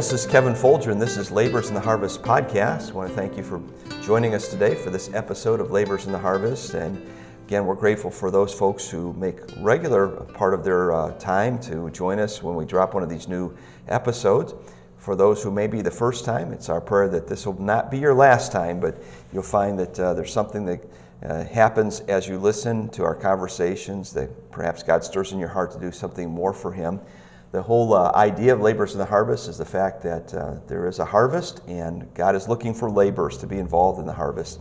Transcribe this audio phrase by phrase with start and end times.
[0.00, 2.90] This is Kevin Folger, and this is Labors in the Harvest podcast.
[2.90, 3.60] I want to thank you for
[4.00, 6.72] joining us today for this episode of Labors in the Harvest.
[6.72, 7.06] And
[7.46, 11.90] again, we're grateful for those folks who make regular part of their uh, time to
[11.90, 13.54] join us when we drop one of these new
[13.88, 14.54] episodes.
[14.96, 17.90] For those who may be the first time, it's our prayer that this will not
[17.90, 18.96] be your last time, but
[19.34, 20.80] you'll find that uh, there's something that
[21.22, 25.72] uh, happens as you listen to our conversations that perhaps God stirs in your heart
[25.72, 27.00] to do something more for Him
[27.52, 30.86] the whole uh, idea of Labors in the Harvest is the fact that uh, there
[30.86, 34.60] is a harvest and God is looking for laborers to be involved in the harvest.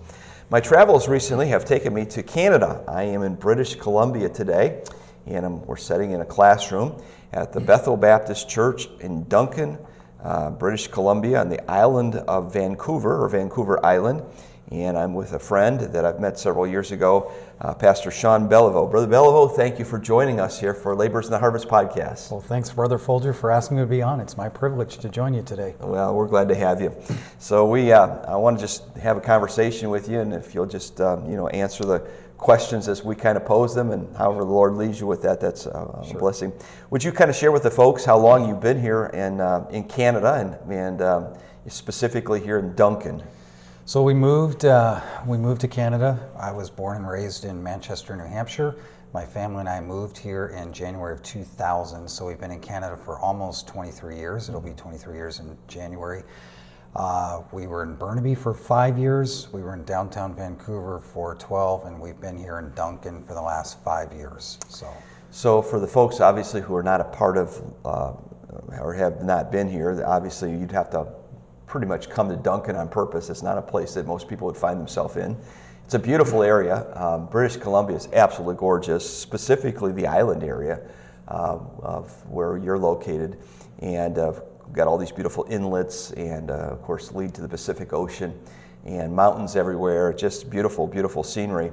[0.50, 2.84] My travels recently have taken me to Canada.
[2.88, 4.81] I am in British Columbia today,
[5.28, 7.00] and I'm, we're sitting in a classroom
[7.31, 9.78] at the Bethel Baptist Church in Duncan,
[10.24, 14.24] uh, British Columbia, on the island of Vancouver, or Vancouver Island
[14.72, 18.89] and I'm with a friend that I've met several years ago, uh, Pastor Sean Beliveau.
[18.89, 22.30] Brother Beliveau, thank you for joining us here for Labors in the Harvest podcast.
[22.30, 24.20] Well, thanks, Brother Folger, for asking me to be on.
[24.20, 25.73] It's my privilege to join you today.
[25.80, 26.95] Well, we're glad to have you.
[27.40, 30.67] So we, uh, I want to just have a conversation with you, and if you'll
[30.67, 34.46] just, um, you know, answer the questions as we kind of pose them, and however
[34.46, 36.19] the Lord leads you with that, that's a, sure.
[36.19, 36.53] blessing.
[36.91, 39.68] Would you kind of share with the folks how long you've been here in uh,
[39.72, 41.34] in Canada, and and um,
[41.68, 43.24] specifically here in Duncan?
[43.89, 44.66] So we moved.
[44.66, 46.29] Uh, we moved to Canada.
[46.38, 48.75] I was born and raised in Manchester, New Hampshire.
[49.16, 52.07] My family and I moved here in January of 2000.
[52.07, 54.47] So we've been in Canada for almost 23 years.
[54.47, 56.22] It'll be 23 years in January.
[56.95, 59.51] Uh, we were in Burnaby for five years.
[59.51, 63.41] We were in downtown Vancouver for 12, and we've been here in Duncan for the
[63.41, 64.59] last five years.
[64.67, 64.88] So,
[65.31, 68.13] so for the folks obviously who are not a part of uh,
[68.79, 71.07] or have not been here, obviously you'd have to
[71.69, 73.30] pretty much come to Duncan on purpose.
[73.30, 75.38] It's not a place that most people would find themselves in.
[75.85, 76.91] It's a beautiful area.
[76.96, 80.81] Um, British Columbia is absolutely gorgeous, specifically the island area
[81.28, 83.38] uh, of where you're located.
[83.80, 84.34] And uh,
[84.74, 88.38] got all these beautiful inlets and, uh, of course, lead to the Pacific Ocean
[88.86, 90.12] and mountains everywhere.
[90.12, 91.72] Just beautiful, beautiful scenery.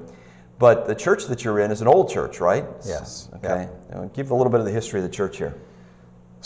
[0.59, 2.65] But the church that you're in is an old church, right?
[2.87, 3.29] Yes.
[3.37, 3.69] Okay.
[3.91, 4.15] Yep.
[4.15, 5.55] Give a little bit of the history of the church here.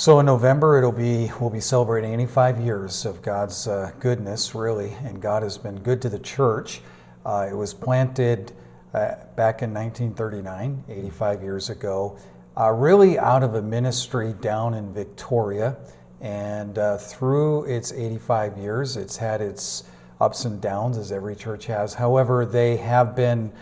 [0.01, 4.93] So in November, it'll be we'll be celebrating 85 years of God's uh, goodness, really,
[5.05, 6.81] and God has been good to the church.
[7.27, 8.51] Uh, it was planted
[8.95, 12.17] uh, back in 1939, 85 years ago,
[12.57, 15.77] uh, really out of a ministry down in Victoria,
[16.23, 19.85] and uh, through its 85 years, it's had its
[20.19, 21.93] ups and downs as every church has.
[21.93, 23.53] However, they have been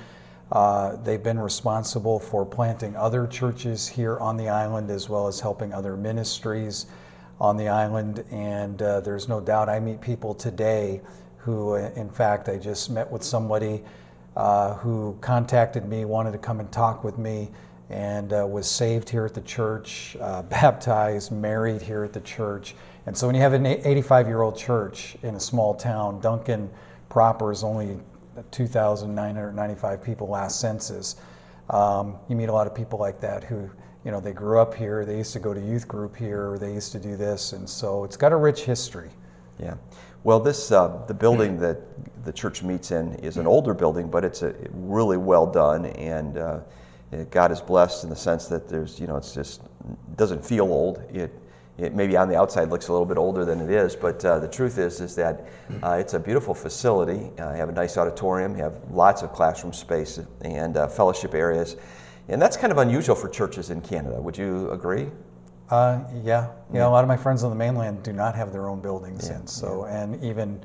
[0.52, 5.40] uh, they've been responsible for planting other churches here on the island as well as
[5.40, 6.86] helping other ministries
[7.40, 8.24] on the island.
[8.30, 11.00] And uh, there's no doubt I meet people today
[11.36, 13.82] who, uh, in fact, I just met with somebody
[14.36, 17.50] uh, who contacted me, wanted to come and talk with me,
[17.90, 22.74] and uh, was saved here at the church, uh, baptized, married here at the church.
[23.06, 26.70] And so when you have an 85 year old church in a small town, Duncan
[27.08, 27.98] proper is only
[28.50, 31.16] 2,995 people last census.
[31.70, 33.70] Um, you meet a lot of people like that who,
[34.04, 36.72] you know, they grew up here, they used to go to youth group here, they
[36.72, 39.10] used to do this, and so it's got a rich history.
[39.58, 39.74] Yeah.
[40.24, 41.78] Well, this uh, the building that
[42.24, 46.38] the church meets in is an older building, but it's a really well done, and
[46.38, 46.60] uh,
[47.30, 49.62] God is blessed in the sense that there's, you know, it's just
[50.16, 51.02] doesn't feel old.
[51.12, 51.32] It
[51.78, 54.40] it maybe on the outside looks a little bit older than it is, but uh,
[54.40, 55.46] the truth is is that
[55.82, 57.30] uh, it's a beautiful facility.
[57.38, 61.34] Uh, you have a nice auditorium, you have lots of classroom space and uh, fellowship
[61.34, 61.76] areas,
[62.28, 64.20] and that's kind of unusual for churches in Canada.
[64.20, 65.08] Would you agree?
[65.70, 66.86] Uh, yeah, yeah.
[66.86, 69.36] A lot of my friends on the mainland do not have their own buildings, yeah.
[69.36, 70.02] and so yeah.
[70.02, 70.60] and even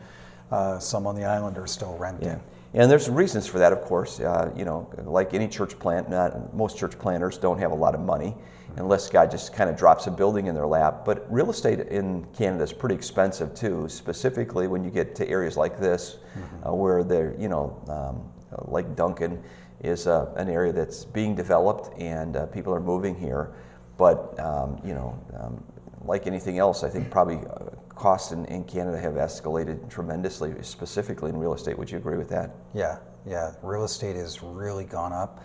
[0.51, 2.41] uh, some on the island are still renting.
[2.75, 4.17] And there's reasons for that, of course.
[4.17, 8.01] you know, like any church plant, not most church planters don't have a lot of
[8.01, 8.35] money
[8.77, 11.05] unless God just kind of drops a building in their lap.
[11.05, 15.57] But real estate in Canada is pretty expensive too, specifically when you get to areas
[15.57, 16.67] like this, mm-hmm.
[16.67, 18.31] uh, where they're, you know, um,
[18.67, 19.41] like Duncan,
[19.81, 23.53] is uh, an area that's being developed and uh, people are moving here.
[23.97, 25.63] But um, you know, um,
[26.05, 31.29] like anything else, I think probably uh, costs in, in Canada have escalated tremendously, specifically
[31.29, 31.77] in real estate.
[31.77, 32.55] Would you agree with that?
[32.73, 33.53] Yeah, yeah.
[33.61, 35.43] Real estate has really gone up.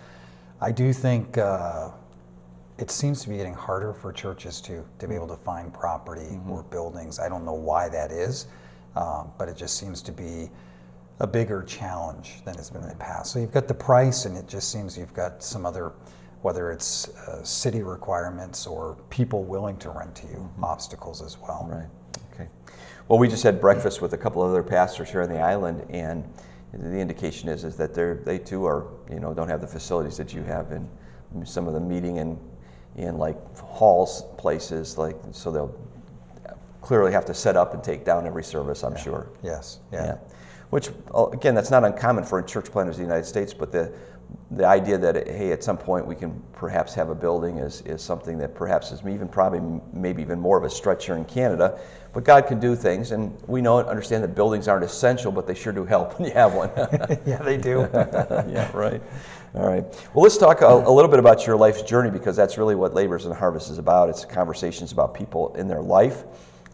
[0.61, 1.91] I do think uh,
[2.79, 6.23] it seems to be getting harder for churches to to be able to find property
[6.23, 6.51] mm-hmm.
[6.51, 7.19] or buildings.
[7.19, 8.47] I don't know why that is,
[8.97, 10.49] um, but it just seems to be
[11.21, 13.33] a bigger challenge than it's been in the past.
[13.33, 15.93] So you've got the price, and it just seems you've got some other,
[16.43, 20.65] whether it's uh, city requirements or people willing to rent to you, mm-hmm.
[20.65, 21.67] obstacles as well.
[21.69, 22.23] Right.
[22.33, 22.49] Okay.
[23.09, 25.85] Well, we just had breakfast with a couple of other pastors here on the island,
[25.91, 26.25] and
[26.73, 30.17] the indication is is that they they too are you know don't have the facilities
[30.19, 30.89] that you have in
[31.45, 32.39] some of the meeting and
[32.99, 35.75] in like halls places like so they'll
[36.81, 39.03] clearly have to set up and take down every service i'm yeah.
[39.03, 40.05] sure yes yeah.
[40.05, 40.19] yeah.
[40.71, 43.93] which uh, again that's not uncommon for church planters in the united states but the
[44.53, 48.03] the idea that hey at some point we can perhaps have a building is, is
[48.03, 51.79] something that perhaps is even probably maybe even more of a stretch here in canada
[52.13, 55.47] but god can do things and we know and understand that buildings aren't essential but
[55.47, 56.71] they sure do help when you have one
[57.27, 57.89] yeah they do
[58.49, 59.03] yeah right
[59.55, 59.83] all right.
[60.15, 62.93] Well, let's talk a, a, little bit about your life's journey because that's really what
[62.93, 64.11] Labors and Harvest is about.
[64.11, 66.25] It's conversations about people in their life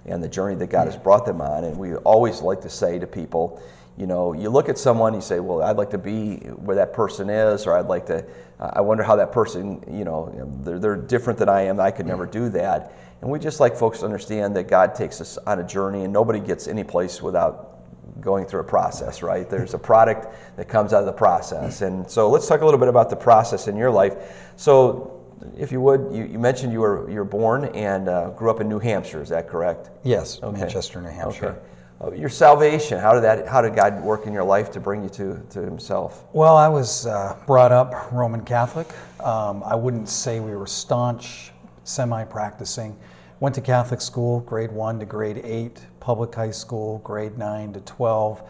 [0.06, 1.64] and the journey that God has brought them on.
[1.64, 3.62] And we always like to say to people,
[3.96, 6.92] you know, you look at someone, you say, well, I'd like to be where that
[6.92, 8.24] person is, or I'd like to,
[8.58, 10.32] I wonder how that person, you know,
[10.64, 11.78] they're, they're different than I am.
[11.78, 12.92] I could never do that.
[13.20, 16.12] And we just like folks to understand that God takes us on a journey and
[16.12, 17.73] nobody gets any place without
[18.20, 19.48] going through a process, right?
[19.48, 21.82] There's a product that comes out of the process.
[21.82, 24.52] And so let's talk a little bit about the process in your life.
[24.56, 25.10] So,
[25.58, 28.60] if you would, you, you mentioned you were you were born and uh, grew up
[28.60, 29.20] in New Hampshire.
[29.20, 29.90] Is that correct?
[30.02, 30.58] Yes, okay.
[30.58, 31.60] Manchester, New Hampshire.
[32.00, 32.14] Okay.
[32.14, 32.98] Uh, your salvation.
[32.98, 33.46] How did that?
[33.46, 36.24] How did God work in your life to bring you to to Himself?
[36.32, 38.88] Well, I was uh, brought up Roman Catholic.
[39.20, 41.52] Um, I wouldn't say we were staunch,
[41.84, 42.96] semi-practicing.
[43.40, 47.80] Went to Catholic school, grade one to grade eight, public high school, grade nine to
[47.80, 48.42] 12.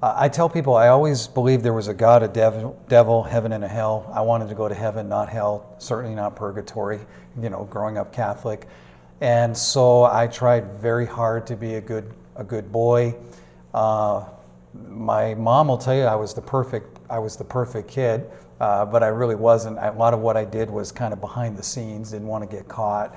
[0.00, 3.52] Uh, I tell people I always believed there was a God, a devil, devil, heaven,
[3.52, 4.10] and a hell.
[4.14, 7.00] I wanted to go to heaven, not hell, certainly not purgatory,
[7.42, 8.66] you know, growing up Catholic.
[9.20, 13.14] And so I tried very hard to be a good, a good boy.
[13.74, 14.24] Uh,
[14.88, 18.30] my mom will tell you I was the perfect, I was the perfect kid,
[18.60, 19.76] uh, but I really wasn't.
[19.76, 22.56] A lot of what I did was kind of behind the scenes, didn't want to
[22.56, 23.14] get caught.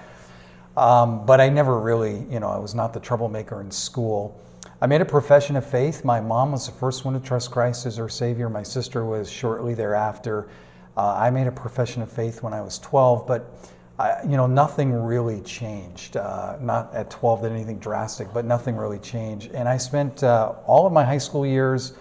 [0.82, 4.42] Um, but I never really, you know, I was not the troublemaker in school.
[4.82, 6.04] I made a profession of faith.
[6.04, 8.50] My mom was the first one to trust Christ as her Savior.
[8.50, 10.50] My sister was shortly thereafter.
[10.98, 13.54] Uh, I made a profession of faith when I was 12, but
[14.00, 16.18] I, you know, nothing really changed.
[16.18, 19.52] Uh, not at 12 did anything drastic, but nothing really changed.
[19.52, 21.94] And I spent uh, all of my high school years,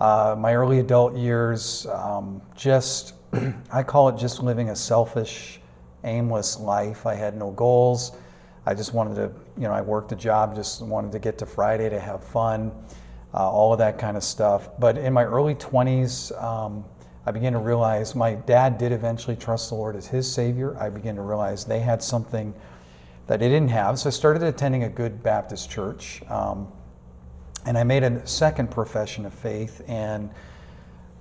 [0.00, 3.14] uh, my early adult years, um, just,
[3.72, 5.58] I call it just living a selfish,
[6.04, 7.06] aimless life.
[7.06, 8.12] I had no goals.
[8.64, 11.46] I just wanted to, you know, I worked a job, just wanted to get to
[11.46, 12.70] Friday to have fun,
[13.34, 14.68] uh, all of that kind of stuff.
[14.78, 16.84] But in my early 20s, um,
[17.26, 20.76] I began to realize my dad did eventually trust the Lord as his Savior.
[20.80, 22.54] I began to realize they had something
[23.26, 23.98] that they didn't have.
[23.98, 26.22] So I started attending a good Baptist church.
[26.28, 26.68] Um,
[27.64, 30.30] and I made a second profession of faith and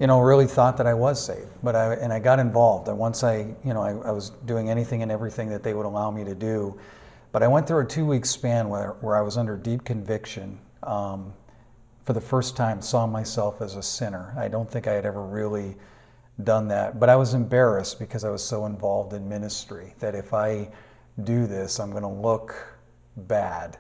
[0.02, 1.48] you know, really thought that I was saved.
[1.62, 2.88] But I and I got involved.
[2.88, 5.86] And once I, you know, I, I was doing anything and everything that they would
[5.86, 6.80] allow me to do.
[7.32, 10.60] But I went through a two-week span where, where I was under deep conviction.
[10.82, 11.34] Um,
[12.04, 14.34] for the first time, saw myself as a sinner.
[14.36, 15.78] I don't think I had ever really
[16.44, 17.00] done that.
[17.00, 20.72] But I was embarrassed because I was so involved in ministry that if I
[21.24, 22.56] do this, I'm going to look
[23.16, 23.78] bad.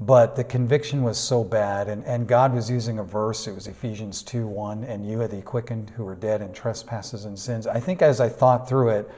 [0.00, 3.68] But the conviction was so bad, and, and God was using a verse, it was
[3.68, 7.66] Ephesians 2 1, and you are the quickened who were dead in trespasses and sins.
[7.66, 9.10] I think as I thought through it,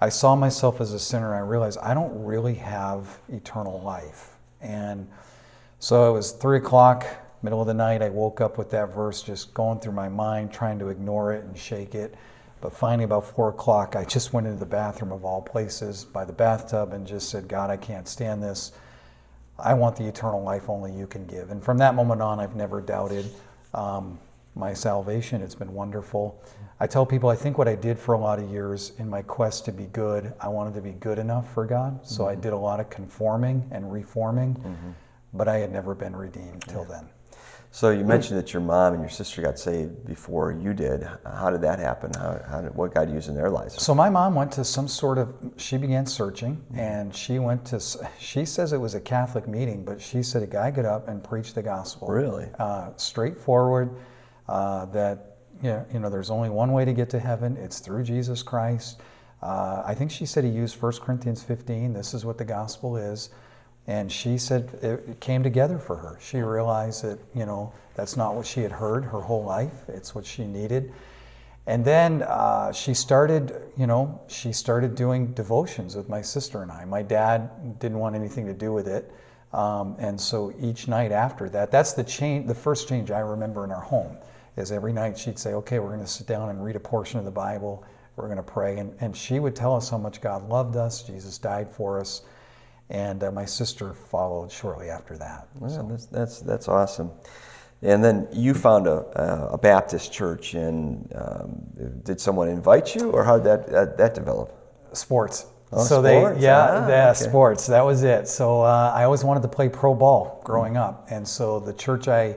[0.00, 4.36] I saw myself as a sinner, and I realized I don't really have eternal life.
[4.62, 5.06] And
[5.78, 7.06] so it was 3 o'clock,
[7.42, 10.50] middle of the night, I woke up with that verse just going through my mind,
[10.50, 12.14] trying to ignore it and shake it.
[12.62, 16.24] But finally, about 4 o'clock, I just went into the bathroom of all places by
[16.24, 18.72] the bathtub and just said, God, I can't stand this.
[19.58, 21.50] I want the eternal life only you can give.
[21.50, 23.26] And from that moment on, I've never doubted
[23.72, 24.18] um,
[24.54, 25.42] my salvation.
[25.42, 26.42] It's been wonderful.
[26.80, 29.22] I tell people I think what I did for a lot of years in my
[29.22, 32.04] quest to be good, I wanted to be good enough for God.
[32.06, 32.38] So mm-hmm.
[32.38, 34.90] I did a lot of conforming and reforming, mm-hmm.
[35.32, 36.96] but I had never been redeemed till yeah.
[36.96, 37.08] then.
[37.74, 41.08] So you mentioned that your mom and your sister got saved before you did.
[41.26, 42.12] How did that happen?
[42.14, 43.82] How, how did, what God used in their lives?
[43.82, 45.34] So my mom went to some sort of.
[45.56, 47.80] She began searching, and she went to.
[48.20, 51.22] She says it was a Catholic meeting, but she said a guy got up and
[51.24, 52.06] preached the gospel.
[52.06, 52.46] Really?
[52.60, 53.90] Uh, straightforward.
[54.48, 57.56] Uh, that you know, there's only one way to get to heaven.
[57.56, 59.00] It's through Jesus Christ.
[59.42, 61.92] Uh, I think she said he used 1 Corinthians 15.
[61.92, 63.30] This is what the gospel is.
[63.86, 66.18] And she said it came together for her.
[66.20, 69.88] She realized that, you know, that's not what she had heard her whole life.
[69.88, 70.92] It's what she needed.
[71.66, 76.70] And then uh, she started, you know, she started doing devotions with my sister and
[76.70, 76.84] I.
[76.84, 79.10] My dad didn't want anything to do with it.
[79.52, 83.64] Um, and so each night after that, that's the change, the first change I remember
[83.64, 84.16] in our home
[84.56, 87.18] is every night she'd say, okay, we're going to sit down and read a portion
[87.18, 87.84] of the Bible.
[88.16, 88.78] We're going to pray.
[88.78, 91.02] And, and she would tell us how much God loved us.
[91.02, 92.22] Jesus died for us
[92.94, 95.48] and uh, my sister followed shortly after that.
[95.68, 95.86] So.
[95.90, 97.10] that's, that's, that's awesome.
[97.82, 101.60] And then you found a, a Baptist church, and um,
[102.04, 104.52] did someone invite you, or how did that, that, that develop?
[104.92, 105.46] Sports.
[105.72, 106.38] Oh, so sports?
[106.38, 107.18] they, yeah, ah, yeah, okay.
[107.18, 107.66] sports.
[107.66, 108.28] That was it.
[108.28, 112.06] So uh, I always wanted to play pro ball growing up, and so the church
[112.06, 112.36] I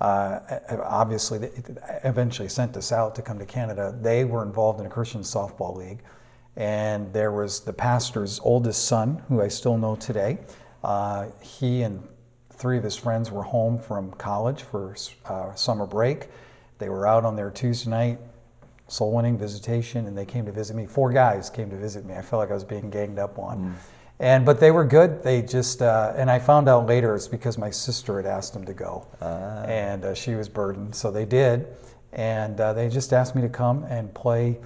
[0.00, 0.40] uh,
[0.84, 1.50] obviously
[2.02, 3.94] eventually sent us out to come to Canada.
[4.00, 6.00] They were involved in a Christian softball league
[6.56, 10.38] and there was the pastor's oldest son, who I still know today.
[10.84, 12.06] Uh, he and
[12.50, 14.94] three of his friends were home from college for
[15.26, 16.28] uh, summer break.
[16.78, 18.18] They were out on their Tuesday night
[18.88, 20.86] soul winning visitation, and they came to visit me.
[20.86, 22.14] Four guys came to visit me.
[22.14, 23.58] I felt like I was being ganged up on.
[23.58, 23.74] Mm.
[24.20, 25.22] And but they were good.
[25.22, 28.64] They just uh, and I found out later it's because my sister had asked them
[28.66, 29.62] to go, ah.
[29.64, 31.66] and uh, she was burdened, so they did.
[32.12, 34.58] And uh, they just asked me to come and play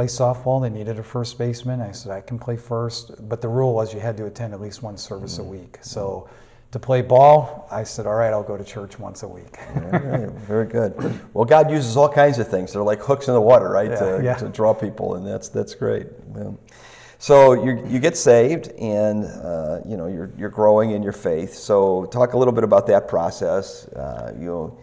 [0.00, 0.62] play softball.
[0.62, 1.82] They needed a first baseman.
[1.82, 3.28] I said, I can play first.
[3.28, 5.48] But the rule was you had to attend at least one service mm-hmm.
[5.48, 5.78] a week.
[5.82, 6.26] So
[6.70, 9.58] to play ball, I said, all right, I'll go to church once a week.
[10.46, 10.94] Very good.
[11.34, 12.72] Well, God uses all kinds of things.
[12.72, 14.34] They're like hooks in the water, right, yeah, to, yeah.
[14.36, 16.06] to draw people, and that's that's great.
[16.34, 16.52] Yeah.
[17.18, 21.52] So you you get saved, and uh, you know you're you're growing in your faith.
[21.54, 23.86] So talk a little bit about that process.
[23.88, 24.78] Uh, you know,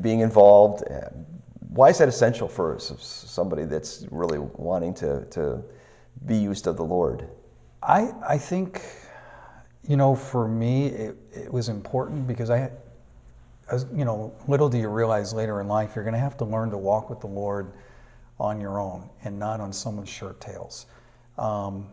[0.00, 0.84] being involved,
[1.74, 5.62] why is that essential for somebody that's really wanting to, to
[6.26, 7.28] be used of the Lord?
[7.82, 8.82] I, I think,
[9.88, 12.70] you know, for me, it, it was important because I,
[13.70, 16.44] as, you know, little do you realize later in life, you're going to have to
[16.44, 17.72] learn to walk with the Lord
[18.38, 20.86] on your own and not on someone's shirt tails.
[21.38, 21.86] Um,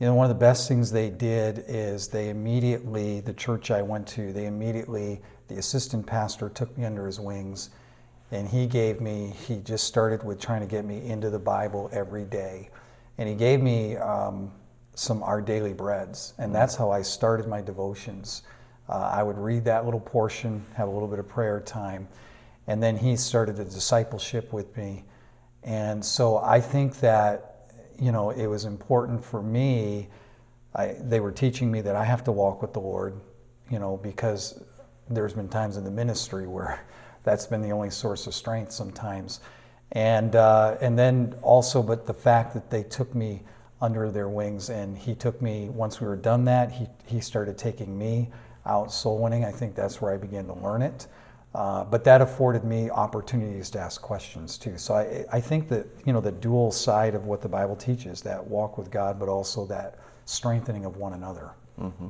[0.00, 3.82] you know, one of the best things they did is they immediately, the church I
[3.82, 7.68] went to, they immediately, the assistant pastor took me under his wings
[8.30, 11.88] and he gave me he just started with trying to get me into the bible
[11.92, 12.70] every day.
[13.16, 14.52] And he gave me um,
[14.94, 16.34] some our daily breads.
[16.38, 18.42] And that's how i started my devotions.
[18.88, 22.08] Uh, i would read that little portion have a little bit of prayer time.
[22.66, 25.04] And then he started a discipleship with me.
[25.62, 30.08] And so i think that you know it was important for me.
[30.74, 33.18] I, they were teaching me that i have to walk with the lord
[33.70, 34.62] you know because
[35.08, 36.84] there's been times in the ministry where
[37.28, 39.40] that's been the only source of strength sometimes.
[39.92, 43.42] And, uh, and then also, but the fact that they took me
[43.82, 47.58] under their wings and he took me, once we were done that, he, he started
[47.58, 48.30] taking me
[48.64, 49.44] out soul winning.
[49.44, 51.06] I think that's where I began to learn it.
[51.54, 54.78] Uh, but that afforded me opportunities to ask questions too.
[54.78, 58.22] So I, I think that, you know, the dual side of what the Bible teaches,
[58.22, 61.50] that walk with God, but also that strengthening of one another.
[61.78, 62.08] Mm-hmm.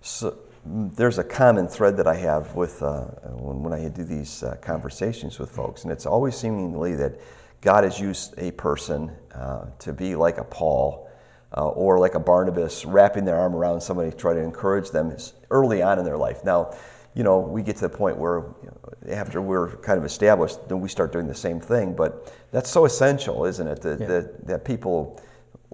[0.00, 4.42] So, there's a common thread that I have with uh, when, when, I do these
[4.42, 7.20] uh, conversations with folks, and it's always seemingly that
[7.60, 11.10] God has used a person uh, to be like a Paul
[11.56, 15.14] uh, or like a Barnabas, wrapping their arm around somebody to try to encourage them
[15.50, 16.44] early on in their life.
[16.44, 16.74] Now,
[17.14, 20.68] you know, we get to the point where you know, after we're kind of established,
[20.68, 21.94] then we start doing the same thing.
[21.94, 23.80] But that's so essential, isn't it?
[23.82, 24.06] That, yeah.
[24.06, 25.20] that, that people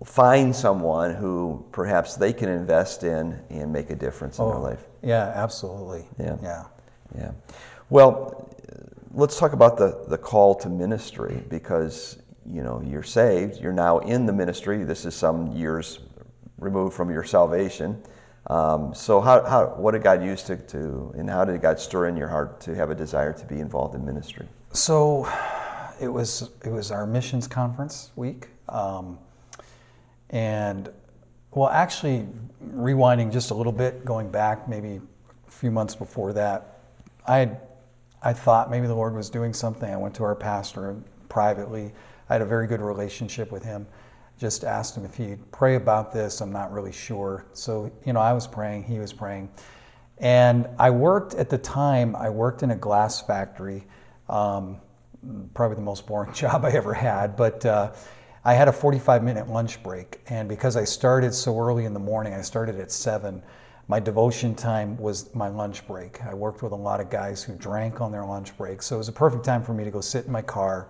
[0.04, 4.60] find someone who perhaps they can invest in and make a difference in oh, their
[4.60, 4.84] life.
[5.02, 6.06] Yeah, absolutely.
[6.18, 6.36] Yeah.
[6.42, 6.64] Yeah.
[7.16, 7.32] Yeah.
[7.90, 8.48] Well,
[9.12, 13.98] let's talk about the, the call to ministry because you know you're saved, you're now
[13.98, 14.84] in the ministry.
[14.84, 16.00] This is some years
[16.58, 18.02] removed from your salvation.
[18.46, 22.08] Um, so how, how what did God use to, to and how did God stir
[22.08, 24.46] in your heart to have a desire to be involved in ministry?
[24.72, 25.28] So
[26.00, 28.48] it was it was our missions conference week.
[28.68, 29.18] Um,
[30.30, 30.90] and
[31.52, 32.26] well, actually,
[32.64, 35.00] rewinding just a little bit, going back maybe
[35.48, 36.78] a few months before that,
[37.26, 37.60] I had,
[38.22, 39.92] I thought maybe the Lord was doing something.
[39.92, 40.96] I went to our pastor
[41.28, 41.92] privately.
[42.28, 43.86] I had a very good relationship with him.
[44.38, 46.40] Just asked him if he'd pray about this.
[46.40, 47.44] I'm not really sure.
[47.52, 49.50] So, you know, I was praying, he was praying.
[50.18, 53.84] And I worked at the time, I worked in a glass factory.
[54.28, 54.80] Um,
[55.54, 57.92] probably the most boring job I ever had, but uh,
[58.42, 62.00] I had a 45 minute lunch break, and because I started so early in the
[62.00, 63.42] morning, I started at 7.
[63.86, 66.24] my devotion time was my lunch break.
[66.24, 68.98] I worked with a lot of guys who drank on their lunch break, so it
[68.98, 70.88] was a perfect time for me to go sit in my car.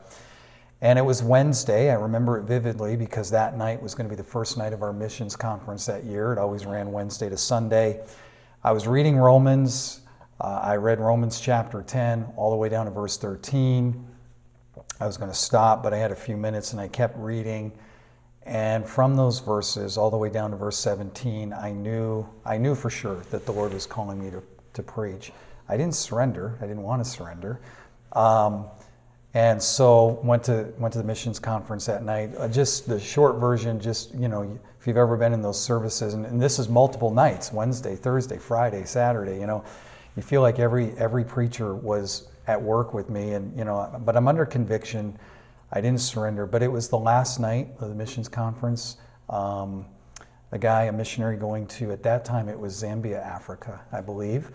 [0.80, 1.90] And it was Wednesday.
[1.90, 4.84] I remember it vividly because that night was going to be the first night of
[4.84, 6.32] our missions conference that year.
[6.32, 8.00] It always ran Wednesday to Sunday.
[8.62, 10.02] I was reading Romans.
[10.40, 14.06] Uh, I read Romans chapter 10 all the way down to verse 13.
[15.00, 17.72] I was going to stop, but I had a few minutes and I kept reading.
[18.42, 22.74] And from those verses all the way down to verse 17, I knew I knew
[22.74, 24.42] for sure that the Lord was calling me to,
[24.74, 25.32] to preach.
[25.68, 26.58] I didn't surrender.
[26.60, 27.60] I didn't want to surrender.
[28.12, 28.66] Um,
[29.32, 32.32] and so went to went to the missions conference that night.
[32.36, 36.14] Uh, just the short version, just you know, if you've ever been in those services,
[36.14, 39.38] and, and this is multiple nights: Wednesday, Thursday, Friday, Saturday.
[39.38, 39.64] You know,
[40.16, 44.16] you feel like every every preacher was at work with me, and you know, but
[44.16, 45.18] I'm under conviction.
[45.72, 48.96] I didn't surrender, but it was the last night of the missions conference.
[49.28, 49.86] Um,
[50.52, 54.50] a guy, a missionary going to, at that time it was Zambia, Africa, I believe.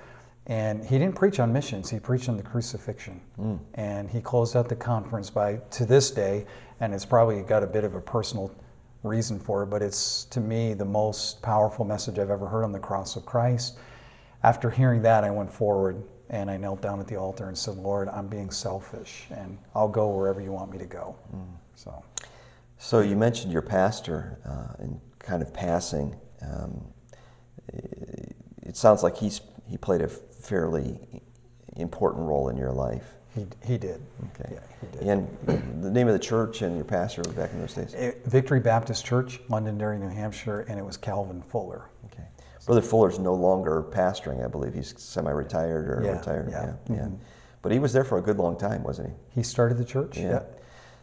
[0.47, 3.21] And he didn't preach on missions, he preached on the crucifixion.
[3.39, 3.59] Mm.
[3.75, 6.45] And he closed out the conference by, to this day,
[6.81, 8.53] and it's probably got a bit of a personal
[9.03, 12.71] reason for it, but it's to me the most powerful message I've ever heard on
[12.71, 13.77] the cross of Christ.
[14.43, 17.75] After hearing that, I went forward and I knelt down at the altar and said,
[17.75, 21.15] Lord, I'm being selfish and I'll go wherever you want me to go.
[21.35, 21.45] Mm.
[21.75, 22.03] So.
[22.77, 26.15] so you mentioned your pastor uh, in kind of passing.
[26.41, 26.85] Um,
[28.63, 30.99] it sounds like he's, he played a fairly
[31.75, 33.11] important role in your life.
[33.33, 34.01] He, he did.
[34.33, 34.53] Okay.
[34.53, 35.07] Yeah, he did.
[35.07, 37.93] And the name of the church and your pastor back in those days?
[37.95, 41.89] Eh, Victory Baptist Church, Londonderry, New Hampshire, and it was Calvin Fuller.
[42.05, 42.23] Okay.
[42.65, 44.73] Brother Fuller's no longer pastoring, I believe.
[44.73, 46.49] He's semi-retired or yeah, retired.
[46.49, 46.73] Yeah.
[46.89, 46.95] Yeah.
[46.95, 47.15] Mm-hmm.
[47.61, 49.39] But he was there for a good long time, wasn't he?
[49.39, 50.17] He started the church.
[50.17, 50.29] Yeah.
[50.29, 50.43] yeah.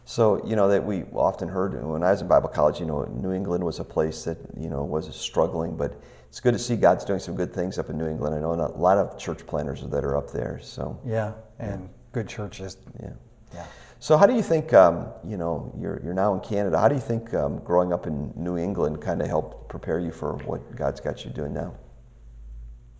[0.05, 2.79] So you know that we often heard when I was in Bible college.
[2.79, 6.53] You know, New England was a place that you know was struggling, but it's good
[6.53, 8.35] to see God's doing some good things up in New England.
[8.35, 10.59] I know a lot of church planners that are up there.
[10.61, 11.87] So yeah, and yeah.
[12.11, 12.77] good churches.
[13.01, 13.11] Yeah.
[13.53, 13.65] Yeah.
[14.03, 16.95] So how do you think, um, you know, you're, you're now in Canada, how do
[16.95, 20.75] you think um, growing up in New England kind of helped prepare you for what
[20.75, 21.73] God's got you doing now?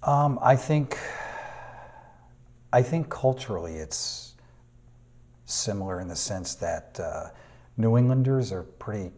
[0.04, 0.98] Um, I think,
[2.72, 4.36] I think culturally it's
[5.44, 7.32] similar in the sense that uh,
[7.76, 9.12] New Englanders are pretty,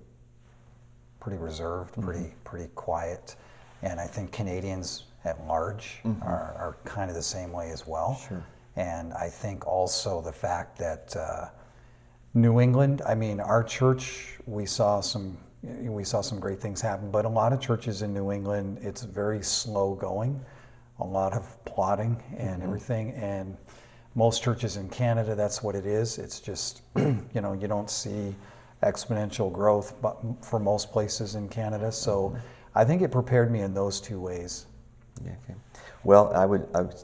[1.19, 2.02] pretty reserved, mm-hmm.
[2.02, 3.36] pretty, pretty quiet,
[3.84, 6.24] and I think Canadians at large mm-hmm.
[6.24, 8.19] are, are, kind of the same way as well.
[8.28, 8.43] Sure.
[8.76, 11.50] And I think also the fact that uh,
[12.36, 17.10] New England, I mean, our church, we saw some we saw some great things happen,
[17.10, 20.39] but a lot of churches in New England, it's very slow going,
[21.00, 22.63] a lot of plotting and mm-hmm.
[22.63, 23.58] everything, and
[24.13, 26.19] most churches in Canada, that's what it is.
[26.19, 28.36] It's just, you know, you don't see
[28.84, 31.91] exponential growth but for most places in Canada.
[31.91, 32.38] So mm-hmm.
[32.76, 34.67] I think it prepared me in those two ways.
[35.24, 35.56] Yeah, okay.
[36.04, 36.95] Well, I would, I would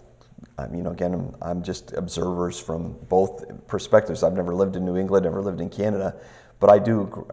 [0.74, 4.24] you know, again, I'm, I'm, just observers from both perspectives.
[4.24, 6.16] I've never lived in New England, never lived in Canada,
[6.60, 7.28] but I do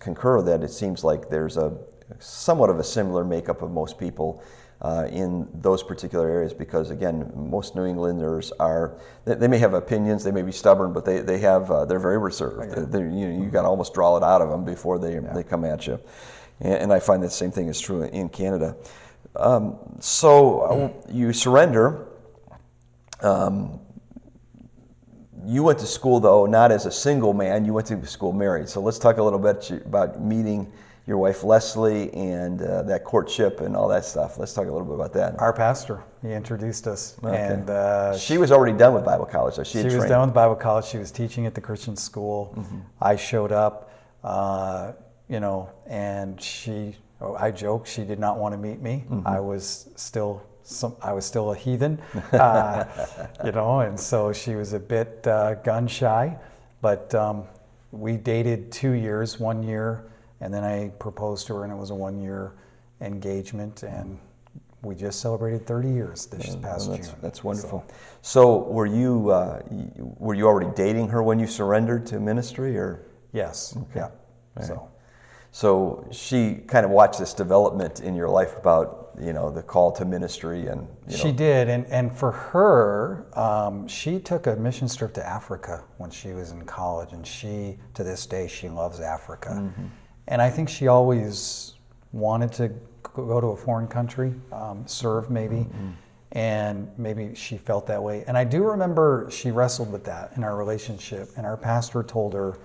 [0.00, 1.76] concur that it seems like there's a
[2.18, 4.42] somewhat of a similar makeup of most people
[4.80, 9.74] uh, in those particular areas because, again, most New Englanders are, they, they, may have
[9.74, 12.70] opinions, they may be stubborn, but they, they have, uh, they're very reserved.
[12.70, 13.00] Yeah.
[13.00, 15.32] you know, you got to almost draw it out of them before they, yeah.
[15.34, 15.98] they come at you.
[16.60, 18.76] And, and, I find that same thing is true in Canada.
[19.34, 22.06] Um, so uh, you surrender
[23.20, 23.80] um,
[25.44, 28.68] you went to school, though, not as a single man, you went to school married.
[28.68, 30.70] So let's talk a little bit about meeting
[31.06, 34.36] your wife Leslie and uh, that courtship and all that stuff.
[34.36, 35.40] Let's talk a little bit about that.
[35.40, 37.34] Our pastor, he introduced us, okay.
[37.34, 39.54] and uh, she was already done with Bible college.
[39.54, 40.84] So she, she was done with Bible college.
[40.84, 42.52] She was teaching at the Christian school.
[42.54, 42.78] Mm-hmm.
[43.00, 43.90] I showed up,
[44.22, 44.92] uh,
[45.28, 46.96] you know, and she.
[47.20, 49.04] Oh, I joke she did not want to meet me.
[49.10, 49.26] Mm-hmm.
[49.26, 52.00] I was still some, I was still a heathen,
[52.32, 52.84] uh,
[53.44, 56.36] you know, and so she was a bit uh, gun shy.
[56.82, 57.44] But um,
[57.90, 60.04] we dated two years, one year,
[60.40, 62.52] and then I proposed to her, and it was a one year
[63.00, 64.18] engagement, and
[64.82, 67.16] we just celebrated 30 years this past that's, June.
[67.20, 67.84] That's wonderful.
[67.88, 69.62] So, so were you uh,
[69.96, 73.06] were you already dating her when you surrendered to ministry, or?
[73.32, 73.76] Yes.
[73.76, 74.00] Okay.
[74.00, 74.10] Yeah.
[74.54, 74.66] Right.
[74.66, 74.88] So.
[75.50, 79.90] So she kind of watched this development in your life about you know the call
[79.90, 81.22] to ministry and you know.
[81.22, 86.08] she did and and for her um, she took a mission trip to Africa when
[86.08, 89.86] she was in college and she to this day she loves Africa mm-hmm.
[90.28, 91.74] and I think she always
[92.12, 92.72] wanted to
[93.14, 95.56] go to a foreign country um, serve maybe.
[95.56, 95.90] Mm-hmm.
[96.32, 98.22] And maybe she felt that way.
[98.26, 101.30] And I do remember she wrestled with that in our relationship.
[101.38, 102.58] And our pastor told her,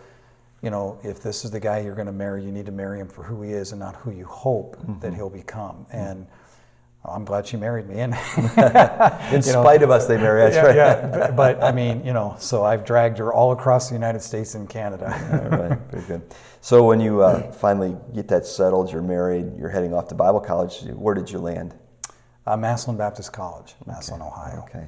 [0.64, 3.00] you know, if this is the guy you're going to marry, you need to marry
[3.00, 5.00] him for who he is and not who you hope mm-hmm.
[5.02, 5.86] that he'll become.
[5.92, 6.26] And
[7.04, 7.96] I'm glad she married me.
[8.00, 8.14] And
[9.34, 10.42] in spite know, of us, they marry.
[10.50, 10.76] That's yeah, right.
[10.76, 14.22] yeah, but, but, I mean, you know, so I've dragged her all across the United
[14.22, 15.12] States and Canada.
[15.52, 16.34] all right, very good.
[16.62, 20.40] So when you uh, finally get that settled, you're married, you're heading off to Bible
[20.40, 20.84] college.
[20.94, 21.76] Where did you land?
[22.48, 24.30] Uh, Massillon Baptist College, Massillon, okay.
[24.30, 24.66] Ohio.
[24.70, 24.88] Okay.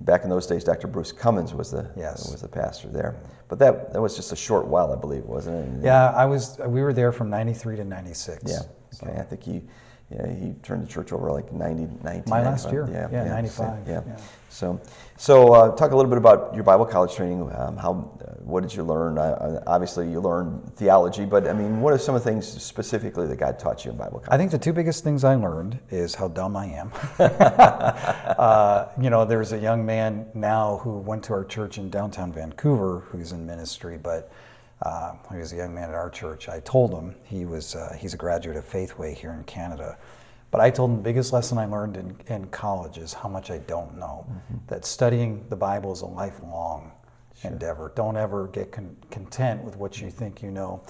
[0.00, 0.88] Back in those days, Dr.
[0.88, 2.30] Bruce Cummons was the yes.
[2.30, 3.16] was the pastor there.
[3.48, 5.84] But that that was just a short while, I believe, wasn't it?
[5.86, 6.58] Yeah, I was.
[6.66, 8.42] We were there from '93 to '96.
[8.46, 8.58] Yeah.
[8.58, 8.68] Okay.
[8.90, 9.06] So.
[9.06, 9.62] I think he
[10.10, 12.88] yeah, he turned the church over like 90, 19, My last year.
[12.88, 13.88] Yeah, yeah, yeah 95.
[13.88, 14.02] yeah.
[14.06, 14.16] yeah.
[14.50, 14.80] So,
[15.16, 17.42] so uh, talk a little bit about your Bible college training.
[17.54, 19.18] Um, how, uh, what did you learn?
[19.18, 23.26] Uh, obviously, you learned theology, but I mean, what are some of the things specifically
[23.26, 24.28] that God taught you in Bible college?
[24.30, 26.92] I think the two biggest things I learned is how dumb I am.
[27.18, 32.32] uh, you know, there's a young man now who went to our church in downtown
[32.32, 34.30] Vancouver who's in ministry, but
[34.82, 36.48] uh, he was a young man at our church.
[36.48, 39.96] I told him he was uh, he's a graduate of Faithway here in Canada.
[40.50, 43.50] But I told him the biggest lesson I learned in, in college is how much
[43.50, 44.26] I don't know.
[44.28, 44.56] Mm-hmm.
[44.68, 46.92] That studying the Bible is a lifelong
[47.40, 47.50] sure.
[47.50, 47.92] endeavor.
[47.94, 50.82] Don't ever get con- content with what you think you know.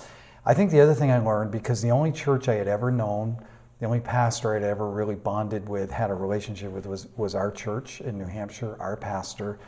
[0.45, 3.39] I think the other thing I learned, because the only church I had ever known,
[3.81, 7.51] the only pastor I'd ever really bonded with, had a relationship with, was, was our
[7.51, 9.59] church in New Hampshire, our pastor.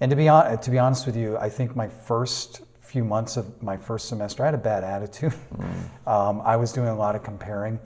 [0.00, 3.36] And to be, on, to be honest with you, I think my first few months
[3.36, 5.34] of my first semester, I had a bad attitude.
[5.56, 6.06] Mm.
[6.10, 7.78] um, I was doing a lot of comparing.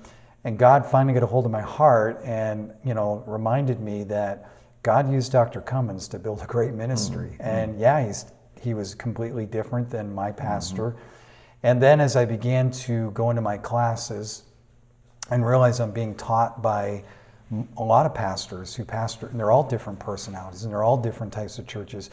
[0.45, 4.51] And God finally got a hold of my heart and, you know, reminded me that
[4.83, 5.61] God used Dr.
[5.61, 7.31] Cummons to build a great ministry.
[7.35, 7.43] Mm-hmm.
[7.43, 8.27] And yeah, he's,
[8.61, 10.91] he was completely different than my pastor.
[10.91, 10.99] Mm-hmm.
[11.65, 14.45] And then as I began to go into my classes
[15.31, 17.05] and realize I'm being taught by
[17.77, 21.33] a lot of pastors who pastor, and they're all different personalities and they're all different
[21.33, 22.11] types of churches